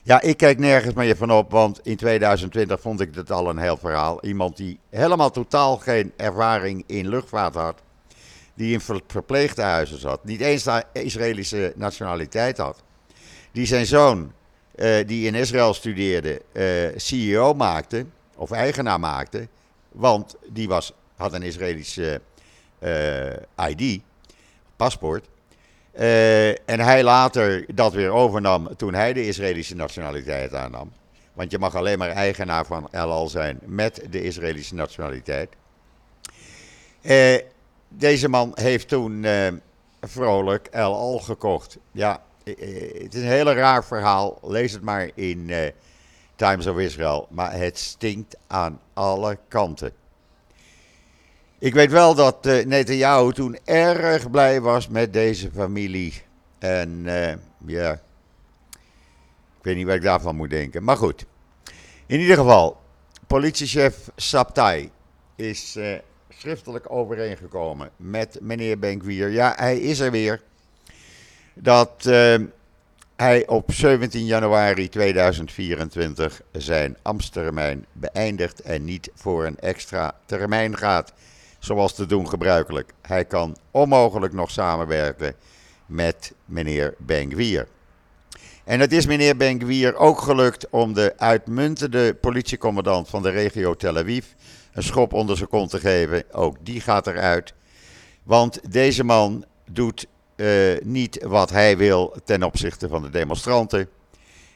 Ja, 0.08 0.22
ik 0.22 0.38
kijk 0.38 0.60
nergens 0.60 0.94
meer 0.94 1.16
van 1.16 1.32
op, 1.32 1.52
want 1.52 1.80
in 1.84 1.96
2020 1.96 2.82
vond 2.82 3.02
ik 3.02 3.14
dat 3.14 3.32
al 3.32 3.50
een 3.50 3.58
heel 3.58 3.78
verhaal. 3.78 4.26
Iemand 4.26 4.58
die 4.58 4.80
helemaal 4.90 5.32
totaal 5.32 5.78
geen 5.78 6.14
ervaring 6.18 6.84
in 6.88 7.08
luchtvaart 7.08 7.54
had 7.56 7.82
die 8.54 8.74
in 8.74 8.82
verpleeghuizen 9.08 10.00
zat, 10.00 10.24
niet 10.24 10.42
eens 10.42 10.68
Israëlische 10.92 11.74
nationaliteit 11.76 12.58
had, 12.58 12.84
die 13.52 13.66
zijn 13.66 13.86
zoon, 13.86 14.34
uh, 14.76 15.08
die 15.08 15.28
in 15.28 15.36
Israël 15.36 15.74
studeerde, 15.74 16.42
eh, 16.52 16.66
CEO 16.96 17.54
maakte, 17.54 18.06
of 18.36 18.52
eigenaar 18.52 19.00
maakte, 19.00 19.48
want 19.92 20.36
die 20.50 20.68
was, 20.68 20.94
had 21.16 21.34
een 21.34 21.44
Israëlische 21.44 22.22
eh, 22.80 23.70
ID, 23.70 24.02
paspoort. 24.76 25.28
En 26.66 26.80
hij 26.80 27.04
later 27.04 27.66
dat 27.76 27.94
weer 27.94 28.12
overnam 28.12 28.76
toen 28.76 28.94
hij 28.94 29.14
de 29.14 29.28
Israëlische 29.28 29.76
nationaliteit 29.76 30.54
aannam. 30.54 30.92
Want 31.34 31.52
je 31.52 31.60
mag 31.60 31.76
alleen 31.76 31.98
maar 31.98 32.10
eigenaar 32.10 32.66
van 32.66 32.88
El 32.92 33.12
Al 33.12 33.28
zijn 33.28 33.60
met 33.66 34.02
de 34.10 34.24
Israëlische 34.24 34.76
nationaliteit. 34.76 35.50
Deze 37.98 38.30
man 38.30 38.52
heeft 38.54 38.88
toen 38.88 39.24
uh, 39.24 39.48
vrolijk 40.02 40.68
El 40.68 40.96
Al 40.96 41.20
gekocht. 41.20 41.78
Ja, 41.92 42.22
eh, 42.44 42.54
eh, 42.54 43.04
het 43.04 43.14
is 43.14 43.22
een 43.22 43.28
hele 43.28 43.54
raar 43.54 43.86
verhaal. 43.86 44.40
Lees 44.42 44.72
het 44.72 44.82
maar 44.82 45.10
in 45.14 45.52
Times 46.36 46.68
of 46.68 46.78
Israel. 46.78 47.28
Maar 47.30 47.54
het 47.54 47.78
stinkt 47.78 48.38
aan 48.48 48.80
alle 48.94 49.38
kanten. 49.48 49.92
Ik 51.60 51.74
weet 51.74 51.92
wel 51.92 52.16
dat 52.16 52.46
uh, 52.46 52.66
Netanyahu 52.66 53.34
toen 53.34 53.58
erg 53.64 54.32
blij 54.32 54.62
was 54.62 54.88
met 54.88 55.14
deze 55.14 55.52
familie. 55.52 56.22
En 56.60 57.04
ja, 57.66 57.92
ik 59.58 59.62
weet 59.62 59.76
niet 59.76 59.86
wat 59.86 59.96
ik 59.96 60.02
daarvan 60.02 60.36
moet 60.36 60.50
denken. 60.50 60.84
Maar 60.84 60.98
goed, 60.98 61.26
in 62.06 62.20
ieder 62.20 62.36
geval, 62.36 62.78
politiechef 63.28 64.10
Saptai 64.16 64.92
is 65.36 65.78
schriftelijk 66.30 66.92
overeengekomen 66.92 67.90
met 67.96 68.38
meneer 68.42 68.80
Benkwier. 68.80 69.30
Ja, 69.30 69.54
hij 69.56 69.80
is 69.80 70.00
er 70.00 70.12
weer. 70.12 70.42
Dat 71.54 72.08
hij 73.16 73.48
op 73.48 73.72
17 73.72 74.26
januari 74.26 74.90
2024 74.90 76.42
zijn 76.52 76.98
ambtstermijn 77.02 77.86
beëindigt 77.92 78.62
en 78.62 78.84
niet 78.84 79.12
voor 79.14 79.46
een 79.46 79.60
extra 79.60 80.16
termijn 80.26 80.78
gaat, 80.78 81.14
zoals 81.66 81.94
te 81.94 82.06
doen 82.06 82.30
gebruikelijk. 82.30 82.94
Hij 83.02 83.26
kan 83.26 83.58
onmogelijk 83.72 84.34
nog 84.34 84.52
samenwerken 84.52 85.36
met 85.86 86.34
meneer 86.46 86.94
Benkwier. 86.98 87.68
En 88.64 88.80
het 88.80 88.92
is 88.92 89.06
meneer 89.06 89.38
Benkwier 89.38 89.96
ook 89.96 90.22
gelukt 90.22 90.70
om 90.70 90.94
de 90.94 91.14
uitmuntende 91.18 92.14
politiecommandant 92.14 93.10
van 93.10 93.22
de 93.22 93.30
regio 93.30 93.76
Tel 93.76 93.98
Aviv, 93.98 94.26
een 94.74 94.84
schop 94.84 95.14
onder 95.14 95.38
zijn 95.38 95.50
kont 95.50 95.70
te 95.70 95.80
geven. 95.80 96.24
Ook 96.32 96.58
die 96.62 96.82
gaat 96.82 97.08
eruit. 97.08 97.54
Want 98.24 98.60
deze 98.72 99.04
man 99.04 99.46
doet 99.70 100.06
uh, 100.36 100.78
niet 100.84 101.24
wat 101.24 101.50
hij 101.50 101.78
wil 101.78 102.16
ten 102.24 102.44
opzichte 102.44 102.88
van 102.88 103.02
de 103.02 103.10
demonstranten. 103.10 103.90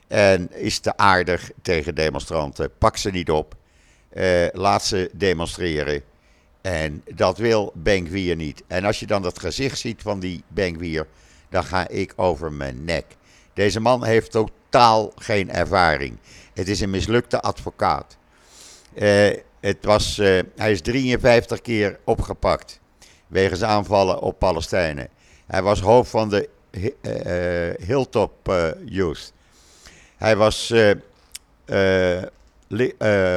En 0.08 0.52
is 0.54 0.80
te 0.80 0.98
aardig 0.98 1.52
tegen 1.62 1.96
demonstranten. 1.96 2.72
Pak 2.78 2.98
ze 2.98 3.10
niet 3.10 3.32
op. 3.32 3.56
Uh, 4.14 4.48
laat 4.52 4.84
ze 4.86 5.10
demonstreren. 5.14 6.04
En 6.70 7.04
dat 7.14 7.38
wil 7.38 7.72
Benkwier 7.76 8.36
niet. 8.36 8.64
En 8.68 8.86
als 8.86 9.00
je 9.00 9.06
dan 9.06 9.24
het 9.24 9.40
gezicht 9.40 9.80
ziet 9.80 10.02
van 10.02 10.20
die 10.20 10.44
Benkwier, 10.48 11.08
dan 11.50 11.64
ga 11.64 11.88
ik 11.88 12.14
over 12.16 12.52
mijn 12.52 12.86
nek. 12.86 13.06
Deze 13.54 13.80
man 13.80 14.04
heeft 14.04 14.32
totaal 14.32 15.12
geen 15.16 15.52
ervaring. 15.52 16.18
Het 16.54 16.68
is 16.68 16.80
een 16.80 16.90
mislukte 16.90 17.42
advocaat. 17.42 18.18
Uh, 18.94 19.30
het 19.60 19.86
was, 19.86 20.18
uh, 20.18 20.40
hij 20.56 20.72
is 20.72 20.82
53 20.82 21.62
keer 21.62 22.00
opgepakt 22.04 22.80
wegens 23.28 23.64
aanvallen 23.64 24.20
op 24.20 24.40
Palestijnen. 24.40 25.08
Hij 25.48 25.62
was 25.62 25.80
hoofd 25.80 26.10
van 26.10 26.30
de 26.30 26.50
uh, 26.72 27.88
Hilltop 27.88 28.54
Youth. 28.86 29.34
Hij 30.18 30.36
was 30.36 30.74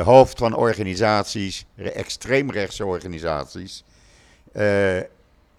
hoofd 0.05 0.39
van 0.39 0.57
organisaties, 0.57 1.67
extreemrechtse 1.77 2.85
organisaties, 2.85 3.85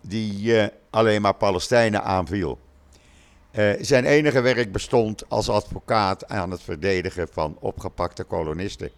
die 0.02 0.70
alleen 0.90 1.22
maar 1.22 1.34
Palestijnen 1.34 2.04
aanviel. 2.04 2.60
zijn 3.80 4.06
enige 4.06 4.42
werk 4.42 4.72
bestond 4.72 5.30
als 5.30 5.50
advocaat 5.50 6.28
aan 6.28 6.52
het 6.52 6.62
verdedigen 6.62 7.28
van 7.32 7.58
opgepakte 7.60 8.24
kolonisten. 8.24 8.92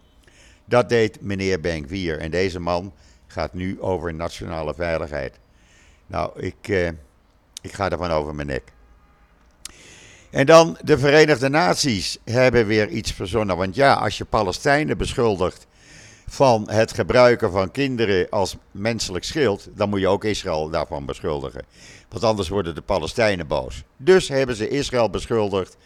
Dat 0.65 0.89
deed 0.89 1.21
meneer 1.21 1.59
Benkwier. 1.59 2.19
En 2.19 2.31
deze 2.31 2.59
man 2.59 2.93
gaat 3.27 3.53
nu 3.53 3.81
over 3.81 4.13
nationale 4.13 4.73
veiligheid. 4.73 5.39
Nou, 6.07 6.39
ik, 6.39 6.67
eh, 6.67 6.87
ik 7.61 7.73
ga 7.73 7.89
ervan 7.89 8.11
over 8.11 8.35
mijn 8.35 8.47
nek. 8.47 8.63
En 10.35 10.45
dan 10.45 10.77
de 10.83 10.97
Verenigde 10.97 11.49
Naties 11.49 12.17
hebben 12.23 12.67
weer 12.67 12.89
iets 12.89 13.11
verzonnen. 13.11 13.57
Want 13.57 13.75
ja, 13.75 13.93
als 13.93 14.17
je 14.17 14.25
Palestijnen 14.25 14.97
beschuldigt 14.97 15.67
van 16.27 16.69
het 16.69 16.93
gebruiken 16.93 17.51
van 17.51 17.71
kinderen 17.71 18.29
als 18.29 18.55
menselijk 18.71 19.25
schild, 19.25 19.67
dan 19.75 19.89
moet 19.89 19.99
je 19.99 20.07
ook 20.07 20.23
Israël 20.23 20.69
daarvan 20.69 21.05
beschuldigen. 21.05 21.65
Want 22.09 22.23
anders 22.23 22.49
worden 22.49 22.75
de 22.75 22.81
Palestijnen 22.81 23.47
boos. 23.47 23.83
Dus 23.97 24.27
hebben 24.27 24.55
ze 24.55 24.67
Israël 24.67 25.09
beschuldigd 25.09 25.77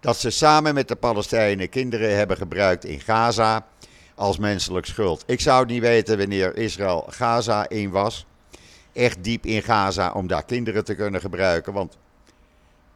dat 0.00 0.16
ze 0.16 0.30
samen 0.30 0.74
met 0.74 0.88
de 0.88 0.96
Palestijnen 0.96 1.68
kinderen 1.68 2.16
hebben 2.16 2.36
gebruikt 2.36 2.84
in 2.84 3.00
Gaza 3.00 3.66
als 4.14 4.38
menselijk 4.38 4.86
schuld. 4.86 5.24
Ik 5.26 5.40
zou 5.40 5.66
niet 5.66 5.80
weten 5.80 6.18
wanneer 6.18 6.56
Israël 6.56 7.06
Gaza 7.10 7.68
in 7.68 7.90
was. 7.90 8.26
Echt 8.92 9.24
diep 9.24 9.46
in 9.46 9.62
Gaza 9.62 10.12
om 10.12 10.26
daar 10.26 10.44
kinderen 10.44 10.84
te 10.84 10.94
kunnen 10.94 11.20
gebruiken. 11.20 11.72
Want 11.72 11.96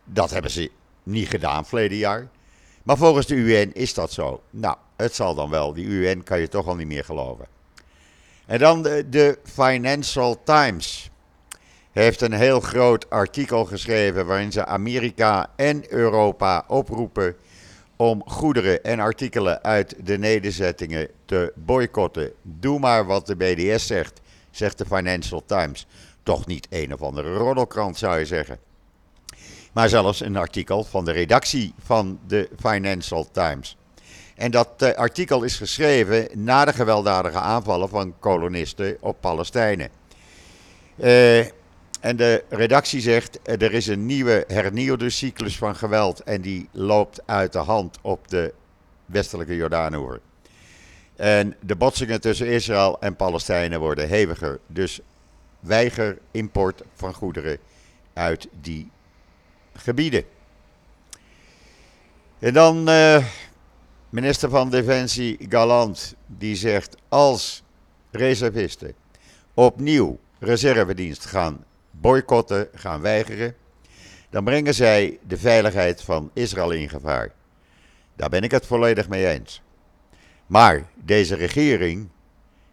dat 0.04 0.30
hebben 0.30 0.50
ze 0.50 0.70
niet 1.02 1.28
gedaan 1.28 1.66
verleden 1.66 1.98
jaar. 1.98 2.28
Maar 2.82 2.96
volgens 2.96 3.26
de 3.26 3.34
UN 3.34 3.72
is 3.72 3.94
dat 3.94 4.12
zo. 4.12 4.42
Nou, 4.50 4.76
het 4.96 5.14
zal 5.14 5.34
dan 5.34 5.50
wel. 5.50 5.72
Die 5.72 5.86
UN 5.86 6.22
kan 6.22 6.40
je 6.40 6.48
toch 6.48 6.66
al 6.66 6.74
niet 6.74 6.86
meer 6.86 7.04
geloven. 7.04 7.46
En 8.46 8.58
dan 8.58 8.82
de, 8.82 9.38
Financial 9.44 10.42
Times 10.44 11.10
heeft 11.90 12.20
een 12.20 12.32
heel 12.32 12.60
groot 12.60 13.10
artikel 13.10 13.64
geschreven 13.64 14.26
waarin 14.26 14.52
ze 14.52 14.64
Amerika 14.64 15.50
en 15.56 15.92
Europa 15.92 16.64
oproepen 16.68 17.36
om 17.96 18.22
goederen 18.26 18.84
en 18.84 19.00
artikelen 19.00 19.62
uit 19.62 19.94
de 20.06 20.18
nederzettingen 20.18 21.08
te 21.24 21.52
boycotten. 21.56 22.32
Doe 22.42 22.78
maar 22.78 23.06
wat 23.06 23.26
de 23.26 23.36
BDS 23.36 23.86
zegt, 23.86 24.20
zegt 24.50 24.78
de 24.78 24.84
Financial 24.84 25.42
Times. 25.46 25.86
Toch 26.22 26.46
niet 26.46 26.66
een 26.70 26.92
of 26.92 27.02
andere 27.02 27.34
roddelkrant 27.34 27.98
zou 27.98 28.18
je 28.18 28.26
zeggen. 28.26 28.58
Maar 29.72 29.88
zelfs 29.88 30.20
een 30.20 30.36
artikel 30.36 30.84
van 30.84 31.04
de 31.04 31.12
redactie 31.12 31.74
van 31.78 32.18
de 32.26 32.48
Financial 32.60 33.28
Times. 33.32 33.76
En 34.34 34.50
dat 34.50 34.68
uh, 34.78 34.90
artikel 34.90 35.42
is 35.42 35.56
geschreven 35.56 36.28
na 36.32 36.64
de 36.64 36.72
gewelddadige 36.72 37.38
aanvallen 37.38 37.88
van 37.88 38.14
kolonisten 38.18 38.96
op 39.00 39.20
Palestijnen. 39.20 39.88
Uh, 40.96 41.38
en 42.02 42.16
de 42.16 42.44
redactie 42.48 43.00
zegt, 43.00 43.42
eh, 43.42 43.62
er 43.62 43.72
is 43.72 43.86
een 43.86 44.06
nieuwe 44.06 44.44
hernieuwde 44.48 45.10
cyclus 45.10 45.56
van 45.56 45.76
geweld 45.76 46.20
en 46.20 46.40
die 46.40 46.68
loopt 46.70 47.22
uit 47.26 47.52
de 47.52 47.58
hand 47.58 47.98
op 48.00 48.28
de 48.28 48.54
westelijke 49.06 49.56
Jordaanoever. 49.56 50.20
En 51.16 51.56
de 51.60 51.76
botsingen 51.76 52.20
tussen 52.20 52.46
Israël 52.46 53.00
en 53.00 53.16
Palestijnen 53.16 53.80
worden 53.80 54.08
heviger. 54.08 54.60
Dus 54.66 55.00
weiger 55.60 56.18
import 56.30 56.82
van 56.94 57.14
goederen 57.14 57.58
uit 58.12 58.48
die 58.60 58.90
gebieden. 59.74 60.24
En 62.38 62.52
dan 62.52 62.88
uh, 62.88 63.26
minister 64.08 64.50
van 64.50 64.70
Defensie 64.70 65.38
Galant, 65.48 66.14
die 66.26 66.56
zegt 66.56 66.96
als 67.08 67.62
reservisten 68.10 68.94
opnieuw 69.54 70.18
reservedienst 70.38 71.26
gaan 71.26 71.64
boycotten, 71.90 72.68
gaan 72.74 73.00
weigeren, 73.00 73.54
dan 74.30 74.44
brengen 74.44 74.74
zij 74.74 75.18
de 75.26 75.36
veiligheid 75.36 76.02
van 76.02 76.30
Israël 76.32 76.70
in 76.70 76.88
gevaar. 76.88 77.32
Daar 78.16 78.28
ben 78.28 78.42
ik 78.42 78.50
het 78.50 78.66
volledig 78.66 79.08
mee 79.08 79.28
eens. 79.28 79.62
Maar 80.46 80.84
deze 80.94 81.34
regering, 81.34 82.08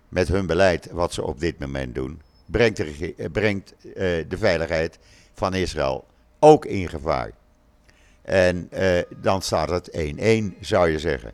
met 0.09 0.27
hun 0.27 0.45
beleid 0.45 0.91
wat 0.91 1.13
ze 1.13 1.23
op 1.23 1.39
dit 1.39 1.59
moment 1.59 1.95
doen, 1.95 2.21
brengt 2.45 2.77
de, 2.77 3.15
eh, 3.17 3.31
brengt, 3.31 3.73
uh, 3.83 3.93
de 4.27 4.37
veiligheid 4.37 4.99
van 5.33 5.53
Israël 5.53 6.05
ook 6.39 6.65
in 6.65 6.89
gevaar. 6.89 7.31
En 8.21 8.69
uh, 8.73 9.01
dan 9.17 9.41
staat 9.41 9.69
het 9.69 9.91
1-1, 10.55 10.59
zou 10.59 10.89
je 10.89 10.99
zeggen. 10.99 11.33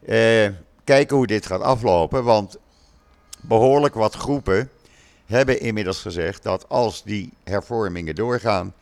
Uh, 0.00 0.48
kijken 0.84 1.16
hoe 1.16 1.26
dit 1.26 1.46
gaat 1.46 1.60
aflopen, 1.60 2.24
want 2.24 2.58
behoorlijk 3.40 3.94
wat 3.94 4.14
groepen 4.14 4.70
hebben 5.26 5.60
inmiddels 5.60 6.00
gezegd 6.00 6.42
dat 6.42 6.68
als 6.68 7.02
die 7.02 7.32
hervormingen 7.44 8.14
doorgaan, 8.14 8.74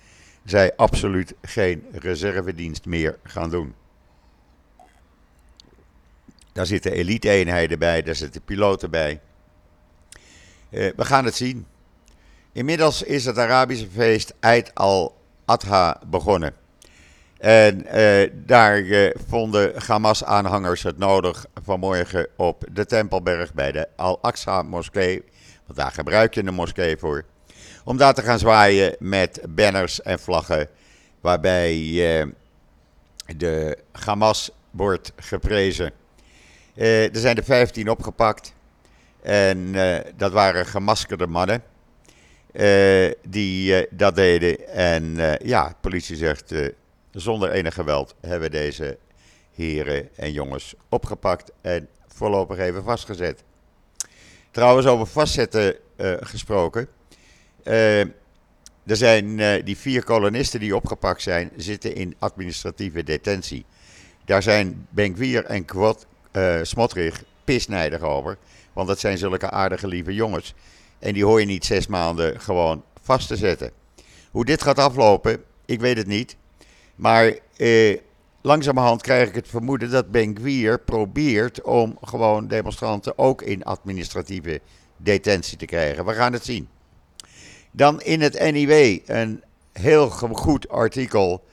zij 0.44 0.76
absoluut 0.76 1.34
geen 1.42 1.86
reservedienst 1.92 2.84
meer 2.86 3.18
gaan 3.22 3.50
doen. 3.50 3.74
Daar 6.52 6.66
zitten 6.66 6.92
elite-eenheden 6.92 7.78
bij, 7.78 8.02
daar 8.02 8.14
zitten 8.14 8.42
piloten 8.42 8.90
bij. 8.90 9.20
Uh, 10.70 10.92
we 10.96 11.04
gaan 11.04 11.24
het 11.24 11.34
zien. 11.34 11.66
Inmiddels 12.52 13.02
is 13.02 13.24
het 13.24 13.38
Arabische 13.38 13.88
feest 13.90 14.34
Eid 14.40 14.74
begonnen. 16.06 16.54
En 17.38 17.86
uh, 17.96 18.30
daar 18.32 18.78
uh, 18.78 19.10
vonden 19.28 19.72
Hamas-aanhangers 19.86 20.82
het 20.82 20.98
nodig 20.98 21.46
vanmorgen 21.62 22.26
op 22.36 22.64
de 22.72 22.86
Tempelberg 22.86 23.54
bij 23.54 23.72
de 23.72 23.88
Al-Aqsa-moskee 23.96 25.24
want 25.70 25.82
daar 25.82 25.92
gebruik 25.92 26.34
je 26.34 26.46
een 26.46 26.54
moskee 26.54 26.96
voor. 26.96 27.24
Om 27.84 27.96
daar 27.96 28.14
te 28.14 28.22
gaan 28.22 28.38
zwaaien 28.38 28.96
met 28.98 29.40
banners 29.48 30.02
en 30.02 30.18
vlaggen. 30.18 30.68
Waarbij 31.20 31.72
eh, 31.74 32.26
de 33.36 33.78
Hamas 33.92 34.50
wordt 34.70 35.12
geprezen. 35.16 35.92
Eh, 36.74 37.14
er 37.14 37.20
zijn 37.20 37.36
er 37.36 37.44
15 37.44 37.90
opgepakt. 37.90 38.54
En 39.22 39.74
eh, 39.74 40.12
dat 40.16 40.32
waren 40.32 40.66
gemaskerde 40.66 41.26
mannen. 41.26 41.62
Eh, 42.52 43.10
die 43.28 43.76
eh, 43.76 43.86
dat 43.90 44.14
deden. 44.14 44.68
En 44.68 45.18
eh, 45.18 45.46
ja, 45.48 45.74
politie 45.80 46.16
zegt. 46.16 46.54
zonder 47.10 47.50
enig 47.50 47.74
geweld 47.74 48.14
hebben 48.20 48.50
deze 48.50 48.98
heren 49.54 50.08
en 50.16 50.32
jongens 50.32 50.74
opgepakt. 50.88 51.52
En 51.60 51.88
voorlopig 52.08 52.58
even 52.58 52.84
vastgezet. 52.84 53.42
Trouwens, 54.50 54.86
over 54.86 55.06
vastzetten 55.06 55.74
gesproken. 56.20 56.88
Uh, 57.64 58.00
er 58.00 58.96
zijn 58.96 59.36
die 59.64 59.76
vier 59.76 60.04
kolonisten 60.04 60.60
die 60.60 60.76
opgepakt 60.76 61.22
zijn, 61.22 61.50
zitten 61.56 61.94
in 61.94 62.14
administratieve 62.18 63.02
detentie. 63.02 63.64
Daar 64.24 64.42
zijn 64.42 64.86
Benkwier 64.90 65.44
en 65.44 65.64
Kwot, 65.64 66.06
Smotrich 66.62 67.22
pisnijdig 67.44 68.00
over. 68.00 68.38
Want 68.72 68.88
dat 68.88 68.98
zijn 68.98 69.18
zulke 69.18 69.50
aardige 69.50 69.86
lieve 69.86 70.14
jongens. 70.14 70.54
En 71.00 71.12
die 71.12 71.24
hoor 71.24 71.40
je 71.40 71.46
niet 71.46 71.64
zes 71.64 71.86
maanden 71.86 72.40
gewoon 72.40 72.84
vast 73.02 73.28
te 73.28 73.36
zetten. 73.36 73.70
Hoe 74.30 74.44
dit 74.44 74.62
gaat 74.62 74.78
aflopen, 74.78 75.44
ik 75.64 75.80
weet 75.80 75.96
het 75.96 76.06
niet. 76.06 76.36
Maar 76.94 77.38
langzamerhand 78.40 79.02
krijg 79.02 79.28
ik 79.28 79.34
het 79.34 79.48
vermoeden 79.48 79.90
dat 79.90 80.10
Benguier 80.10 80.80
probeert 80.80 81.62
om 81.62 81.98
gewoon 82.02 82.48
demonstranten 82.48 83.18
ook 83.18 83.42
in 83.42 83.64
administratieve 83.64 84.60
detentie 84.96 85.56
te 85.56 85.64
krijgen. 85.64 86.04
We 86.04 86.12
gaan 86.12 86.32
het 86.32 86.44
zien. 86.44 86.68
Dan 87.70 88.00
in 88.00 88.20
het 88.20 88.50
NIW 88.52 88.98
een 89.06 89.42
heel 89.72 90.10
goed 90.10 90.68
artikel 90.68 91.44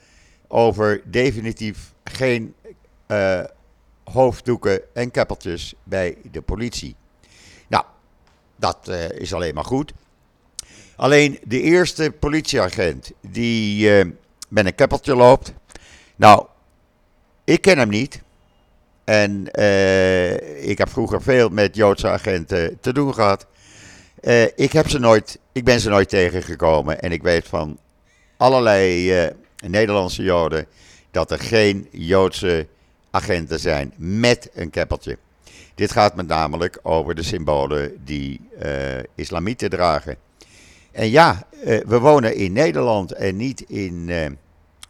over 0.47 1.01
definitief 1.05 1.93
geen 2.03 2.53
uh, 3.07 3.43
hoofddoeken 4.03 4.81
en 4.93 5.11
keppeltjes 5.11 5.73
bij 5.83 6.17
de 6.31 6.41
politie. 6.41 6.95
Dat 8.57 8.77
uh, 8.89 9.09
is 9.09 9.33
alleen 9.33 9.53
maar 9.53 9.65
goed. 9.65 9.93
Alleen 10.95 11.39
de 11.43 11.61
eerste 11.61 12.11
politieagent 12.19 13.11
die 13.21 13.89
uh, 13.89 14.11
met 14.49 14.65
een 14.65 14.75
keppeltje 14.75 15.15
loopt. 15.15 15.53
Nou, 16.15 16.45
ik 17.43 17.61
ken 17.61 17.77
hem 17.77 17.89
niet. 17.89 18.21
En 19.03 19.49
uh, 19.59 20.69
ik 20.69 20.77
heb 20.77 20.89
vroeger 20.89 21.21
veel 21.21 21.49
met 21.49 21.75
Joodse 21.75 22.09
agenten 22.09 22.77
te 22.81 22.93
doen 22.93 23.13
gehad. 23.13 23.45
Ik, 24.55 24.71
heb 24.71 24.89
ze 24.89 24.99
nooit, 24.99 25.39
ik 25.51 25.63
ben 25.63 25.79
ze 25.79 25.89
nooit 25.89 26.09
tegengekomen. 26.09 27.01
En 27.01 27.11
ik 27.11 27.21
weet 27.21 27.47
van 27.47 27.77
allerlei 28.37 29.11
Nederlandse 29.67 30.23
Joden 30.23 30.65
dat 31.11 31.31
er 31.31 31.39
geen 31.39 31.87
Joodse 31.91 32.67
agenten 33.11 33.59
zijn 33.59 33.93
met 33.95 34.49
een 34.53 34.69
keppeltje. 34.69 35.17
Dit 35.77 35.91
gaat 35.91 36.15
met 36.15 36.27
namelijk 36.27 36.79
over 36.81 37.15
de 37.15 37.23
symbolen 37.23 38.05
die 38.05 38.41
islamieten 39.15 39.69
dragen. 39.69 40.17
En 40.91 41.09
ja, 41.09 41.47
we 41.63 41.99
wonen 41.99 42.35
in 42.35 42.53
Nederland 42.53 43.11
en 43.11 43.35
niet 43.35 43.61
in 43.61 44.09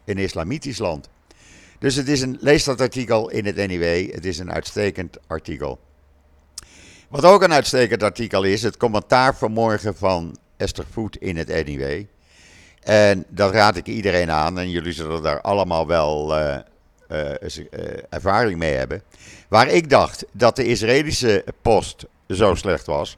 een 0.04 0.18
islamitisch 0.18 0.78
land. 0.78 1.08
Dus 1.78 1.94
het 1.94 2.08
is 2.08 2.20
een, 2.20 2.36
lees 2.40 2.64
dat 2.64 2.80
artikel 2.80 3.30
in 3.30 3.46
het 3.46 3.56
NIW. 3.56 4.12
Het 4.12 4.24
is 4.24 4.38
een 4.38 4.52
uitstekend 4.52 5.16
artikel. 5.26 5.78
Wat 7.08 7.24
ook 7.24 7.42
een 7.42 7.52
uitstekend 7.52 8.02
artikel 8.02 8.42
is, 8.42 8.62
het 8.62 8.76
commentaar 8.76 9.36
vanmorgen 9.36 9.96
van 9.96 10.36
Esther 10.56 10.86
Voet 10.90 11.16
in 11.16 11.36
het 11.36 11.66
NIW. 11.66 12.04
En 12.82 13.24
dat 13.28 13.52
raad 13.52 13.76
ik 13.76 13.86
iedereen 13.86 14.30
aan 14.30 14.58
en 14.58 14.70
jullie 14.70 14.92
zullen 14.92 15.22
daar 15.22 15.40
allemaal 15.40 15.86
wel 15.86 16.34
ervaring 18.08 18.58
mee 18.58 18.74
hebben. 18.74 19.02
Waar 19.48 19.68
ik 19.68 19.90
dacht 19.90 20.24
dat 20.32 20.56
de 20.56 20.64
Israëlische 20.64 21.44
post 21.62 22.06
zo 22.28 22.54
slecht 22.54 22.86
was, 22.86 23.16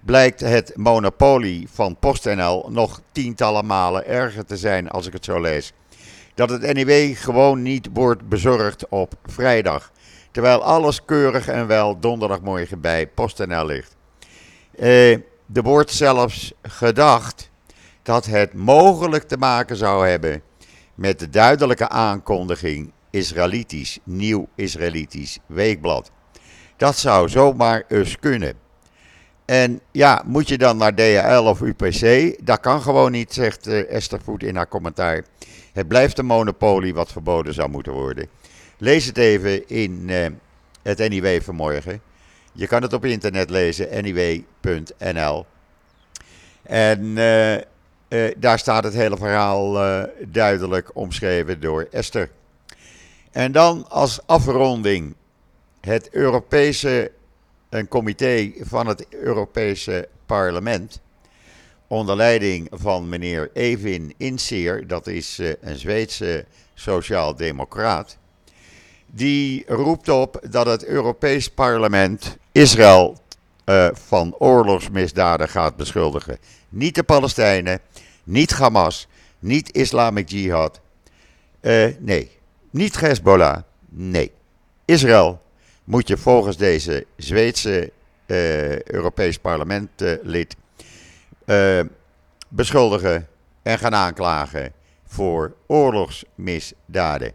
blijkt 0.00 0.40
het 0.40 0.72
monopolie 0.76 1.68
van 1.72 1.96
PostNL 1.98 2.68
nog 2.70 3.00
tientallen 3.12 3.66
malen 3.66 4.06
erger 4.06 4.44
te 4.44 4.56
zijn 4.56 4.90
als 4.90 5.06
ik 5.06 5.12
het 5.12 5.24
zo 5.24 5.40
lees 5.40 5.72
dat 6.34 6.50
het 6.50 6.72
NIW 6.72 7.16
gewoon 7.16 7.62
niet 7.62 7.88
wordt 7.92 8.28
bezorgd 8.28 8.88
op 8.88 9.14
vrijdag. 9.24 9.90
Terwijl 10.30 10.62
alles 10.62 11.04
keurig 11.04 11.48
en 11.48 11.66
wel 11.66 12.00
donderdagmorgen 12.00 12.80
bij 12.80 13.06
PostNL 13.06 13.66
ligt. 13.66 13.96
Uh, 14.78 15.12
er 15.54 15.62
wordt 15.62 15.90
zelfs 15.90 16.52
gedacht 16.62 17.50
dat 18.02 18.26
het 18.26 18.54
mogelijk 18.54 19.28
te 19.28 19.36
maken 19.36 19.76
zou 19.76 20.08
hebben 20.08 20.42
met 20.94 21.18
de 21.18 21.30
duidelijke 21.30 21.88
aankondiging 21.88 22.92
Israëlitisch, 23.12 23.98
nieuw 24.04 24.48
Israëlitisch 24.54 25.38
weekblad. 25.46 26.10
Dat 26.76 26.98
zou 26.98 27.28
zomaar 27.28 27.84
eens 27.88 28.18
kunnen. 28.18 28.54
En 29.44 29.80
ja, 29.90 30.22
moet 30.26 30.48
je 30.48 30.58
dan 30.58 30.76
naar 30.76 30.94
DHL 30.94 31.42
of 31.44 31.60
UPC? 31.60 32.36
Dat 32.46 32.60
kan 32.60 32.82
gewoon 32.82 33.12
niet, 33.12 33.32
zegt 33.32 33.68
uh, 33.68 33.90
Esther 33.90 34.20
Voet 34.20 34.42
in 34.42 34.56
haar 34.56 34.68
commentaar. 34.68 35.24
Het 35.72 35.88
blijft 35.88 36.18
een 36.18 36.26
monopolie 36.26 36.94
wat 36.94 37.12
verboden 37.12 37.54
zou 37.54 37.70
moeten 37.70 37.92
worden. 37.92 38.28
Lees 38.78 39.06
het 39.06 39.18
even 39.18 39.68
in 39.68 40.08
uh, 40.08 40.26
het 40.82 40.98
NIW 40.98 41.42
vanmorgen. 41.42 42.00
Je 42.52 42.66
kan 42.66 42.82
het 42.82 42.92
op 42.92 43.04
internet 43.04 43.50
lezen, 43.50 44.02
niw.nl. 44.02 45.46
En 46.62 47.04
uh, 47.06 48.30
daar 48.38 48.58
staat 48.58 48.84
het 48.84 48.94
hele 48.94 49.16
verhaal 49.16 49.72
duidelijk 50.28 50.90
omschreven 50.94 51.60
door 51.60 51.88
Esther. 51.90 52.30
En 53.32 53.52
dan 53.52 53.88
als 53.88 54.20
afronding 54.26 55.14
het 55.80 56.10
Europese 56.10 57.12
een 57.68 57.88
comité 57.88 58.52
van 58.60 58.86
het 58.86 59.06
Europese 59.10 60.08
parlement. 60.26 61.00
Onder 61.86 62.16
leiding 62.16 62.68
van 62.70 63.08
meneer 63.08 63.50
Evin 63.52 64.14
Inseer, 64.16 64.86
dat 64.86 65.06
is 65.06 65.38
eh, 65.38 65.52
een 65.60 65.76
Zweedse 65.76 66.46
sociaal-democraat. 66.74 68.18
Die 69.06 69.64
roept 69.66 70.08
op 70.08 70.46
dat 70.50 70.66
het 70.66 70.84
Europees 70.84 71.48
parlement 71.48 72.36
Israël 72.52 73.16
uh, 73.66 73.88
van 73.92 74.34
oorlogsmisdaden 74.38 75.48
gaat 75.48 75.76
beschuldigen. 75.76 76.38
Niet 76.68 76.94
de 76.94 77.02
Palestijnen, 77.02 77.80
niet 78.24 78.50
Hamas, 78.50 79.08
niet 79.38 79.72
Islamic 79.76 80.28
Jihad. 80.28 80.80
Uh, 81.60 81.86
nee, 81.98 82.30
niet 82.72 83.00
Hezbollah. 83.00 83.62
Nee. 83.88 84.32
Israël 84.84 85.42
moet 85.84 86.08
je 86.08 86.16
volgens 86.16 86.56
deze 86.56 87.06
Zweedse 87.16 87.92
uh, 88.26 88.80
Europees 88.80 89.38
parlementlid 89.38 90.56
uh, 91.46 91.80
beschuldigen 92.48 93.28
en 93.62 93.78
gaan 93.78 93.94
aanklagen 93.94 94.72
voor 95.06 95.54
oorlogsmisdaden. 95.66 97.32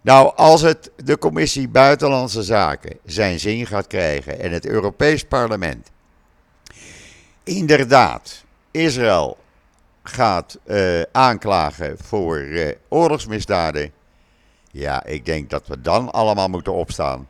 Nou, 0.00 0.36
als 0.36 0.60
het 0.60 0.90
de 0.96 1.18
Commissie 1.18 1.68
Buitenlandse 1.68 2.42
Zaken 2.42 2.98
zijn 3.04 3.40
zin 3.40 3.66
gaat 3.66 3.86
krijgen 3.86 4.40
en 4.40 4.52
het 4.52 4.66
Europees 4.66 5.24
Parlement 5.24 5.90
inderdaad 7.44 8.44
Israël 8.70 9.38
gaat 10.02 10.58
uh, 10.66 11.02
aanklagen 11.12 11.96
voor 11.98 12.46
oorlogsmisdaden, 12.88 13.92
ja, 14.74 15.04
ik 15.04 15.24
denk 15.24 15.50
dat 15.50 15.66
we 15.66 15.80
dan 15.80 16.12
allemaal 16.12 16.48
moeten 16.48 16.72
opstaan 16.72 17.28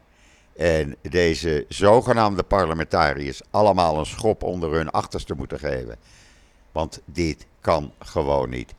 en 0.57 0.96
deze 1.02 1.64
zogenaamde 1.68 2.42
parlementariërs 2.42 3.40
allemaal 3.50 3.98
een 3.98 4.07
schop 4.07 4.42
onder 4.42 4.72
hun 4.72 4.90
achterste 4.90 5.35
moeten 5.35 5.59
geven. 5.59 5.96
Want 6.72 7.00
dit 7.04 7.46
kan 7.61 7.92
gewoon 7.98 8.50
niet. 8.50 8.74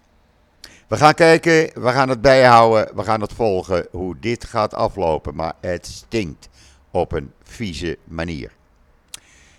We 0.88 0.98
gaan 0.98 1.14
kijken, 1.14 1.84
we 1.84 1.92
gaan 1.92 2.10
het 2.10 2.22
bijhouden, 2.22 2.96
we 2.96 3.04
gaan 3.04 3.22
het 3.22 3.34
volgen 3.34 3.88
hoe 3.92 4.20
dit 4.20 4.46
gaat 4.46 4.74
aflopen. 4.74 5.36
Maar 5.36 5.54
het 5.62 5.86
stinkt 5.86 6.50
op 6.92 7.12
een 7.12 7.32
vieze 7.44 7.98
manier. 8.04 8.52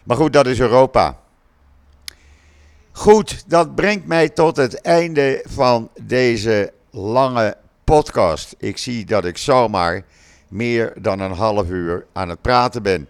Maar 0.02 0.16
goed, 0.16 0.32
dat 0.32 0.46
is 0.46 0.60
Europa. 0.60 1.18
Goed, 2.92 3.44
dat 3.46 3.74
brengt 3.74 4.06
mij 4.06 4.28
tot 4.28 4.56
het 4.56 4.80
einde 4.80 5.44
van 5.48 5.90
deze 6.00 6.72
lange 6.90 7.56
podcast. 7.86 8.54
Ik 8.58 8.78
zie 8.78 9.04
dat 9.04 9.24
ik 9.24 9.38
zomaar 9.38 10.04
meer 10.48 10.92
dan 11.00 11.20
een 11.20 11.32
half 11.32 11.68
uur 11.68 12.06
aan 12.12 12.28
het 12.28 12.40
praten 12.40 12.82
ben. 12.82 13.08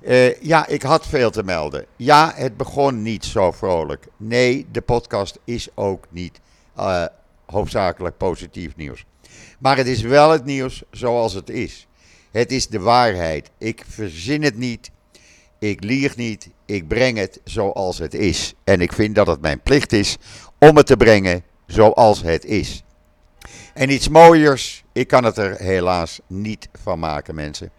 Uh, 0.00 0.40
ja, 0.40 0.66
ik 0.66 0.82
had 0.82 1.06
veel 1.06 1.30
te 1.30 1.42
melden. 1.42 1.86
Ja, 1.96 2.32
het 2.34 2.56
begon 2.56 3.02
niet 3.02 3.24
zo 3.24 3.50
vrolijk. 3.50 4.06
Nee, 4.16 4.66
de 4.72 4.80
podcast 4.80 5.38
is 5.44 5.68
ook 5.74 6.04
niet 6.10 6.40
uh, 6.78 7.04
hoofdzakelijk 7.46 8.16
positief 8.16 8.76
nieuws. 8.76 9.04
Maar 9.58 9.76
het 9.76 9.86
is 9.86 10.02
wel 10.02 10.30
het 10.30 10.44
nieuws 10.44 10.82
zoals 10.90 11.32
het 11.32 11.50
is. 11.50 11.86
Het 12.30 12.52
is 12.52 12.66
de 12.66 12.80
waarheid. 12.80 13.50
Ik 13.58 13.84
verzin 13.88 14.42
het 14.42 14.56
niet. 14.56 14.90
Ik 15.58 15.84
lieg 15.84 16.16
niet. 16.16 16.48
Ik 16.66 16.88
breng 16.88 17.18
het 17.18 17.40
zoals 17.44 17.98
het 17.98 18.14
is. 18.14 18.54
En 18.64 18.80
ik 18.80 18.92
vind 18.92 19.14
dat 19.14 19.26
het 19.26 19.40
mijn 19.40 19.60
plicht 19.60 19.92
is 19.92 20.16
om 20.58 20.76
het 20.76 20.86
te 20.86 20.96
brengen 20.96 21.42
zoals 21.66 22.22
het 22.22 22.44
is. 22.44 22.84
En 23.74 23.90
iets 23.90 24.08
mooiers, 24.08 24.84
ik 24.92 25.08
kan 25.08 25.24
het 25.24 25.36
er 25.36 25.56
helaas 25.56 26.20
niet 26.26 26.68
van 26.82 26.98
maken, 26.98 27.34
mensen. 27.34 27.70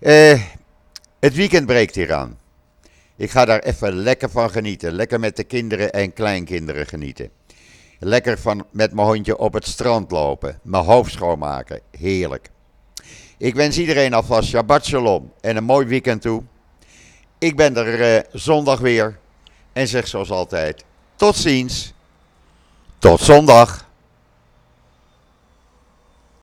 Uh, 0.00 0.42
het 1.20 1.34
weekend 1.34 1.66
breekt 1.66 1.94
hier 1.94 2.14
aan. 2.14 2.38
Ik 3.16 3.30
ga 3.30 3.44
daar 3.44 3.58
even 3.58 3.94
lekker 3.94 4.30
van 4.30 4.50
genieten. 4.50 4.92
Lekker 4.92 5.20
met 5.20 5.36
de 5.36 5.44
kinderen 5.44 5.92
en 5.92 6.12
kleinkinderen 6.12 6.86
genieten. 6.86 7.30
Lekker 7.98 8.38
van, 8.38 8.66
met 8.70 8.94
mijn 8.94 9.06
hondje 9.06 9.38
op 9.38 9.52
het 9.52 9.66
strand 9.66 10.10
lopen. 10.10 10.58
Mijn 10.62 10.84
hoofd 10.84 11.12
schoonmaken. 11.12 11.80
Heerlijk. 11.90 12.50
Ik 13.38 13.54
wens 13.54 13.78
iedereen 13.78 14.14
alvast 14.14 14.48
Shabbat 14.48 14.84
Shalom 14.84 15.32
en 15.40 15.56
een 15.56 15.64
mooi 15.64 15.86
weekend 15.86 16.22
toe. 16.22 16.42
Ik 17.38 17.56
ben 17.56 17.76
er 17.76 18.14
uh, 18.14 18.22
zondag 18.32 18.80
weer. 18.80 19.18
En 19.72 19.88
zeg 19.88 20.08
zoals 20.08 20.30
altijd: 20.30 20.84
tot 21.16 21.36
ziens. 21.36 21.92
Tot 22.98 23.20
zondag. 23.20 23.90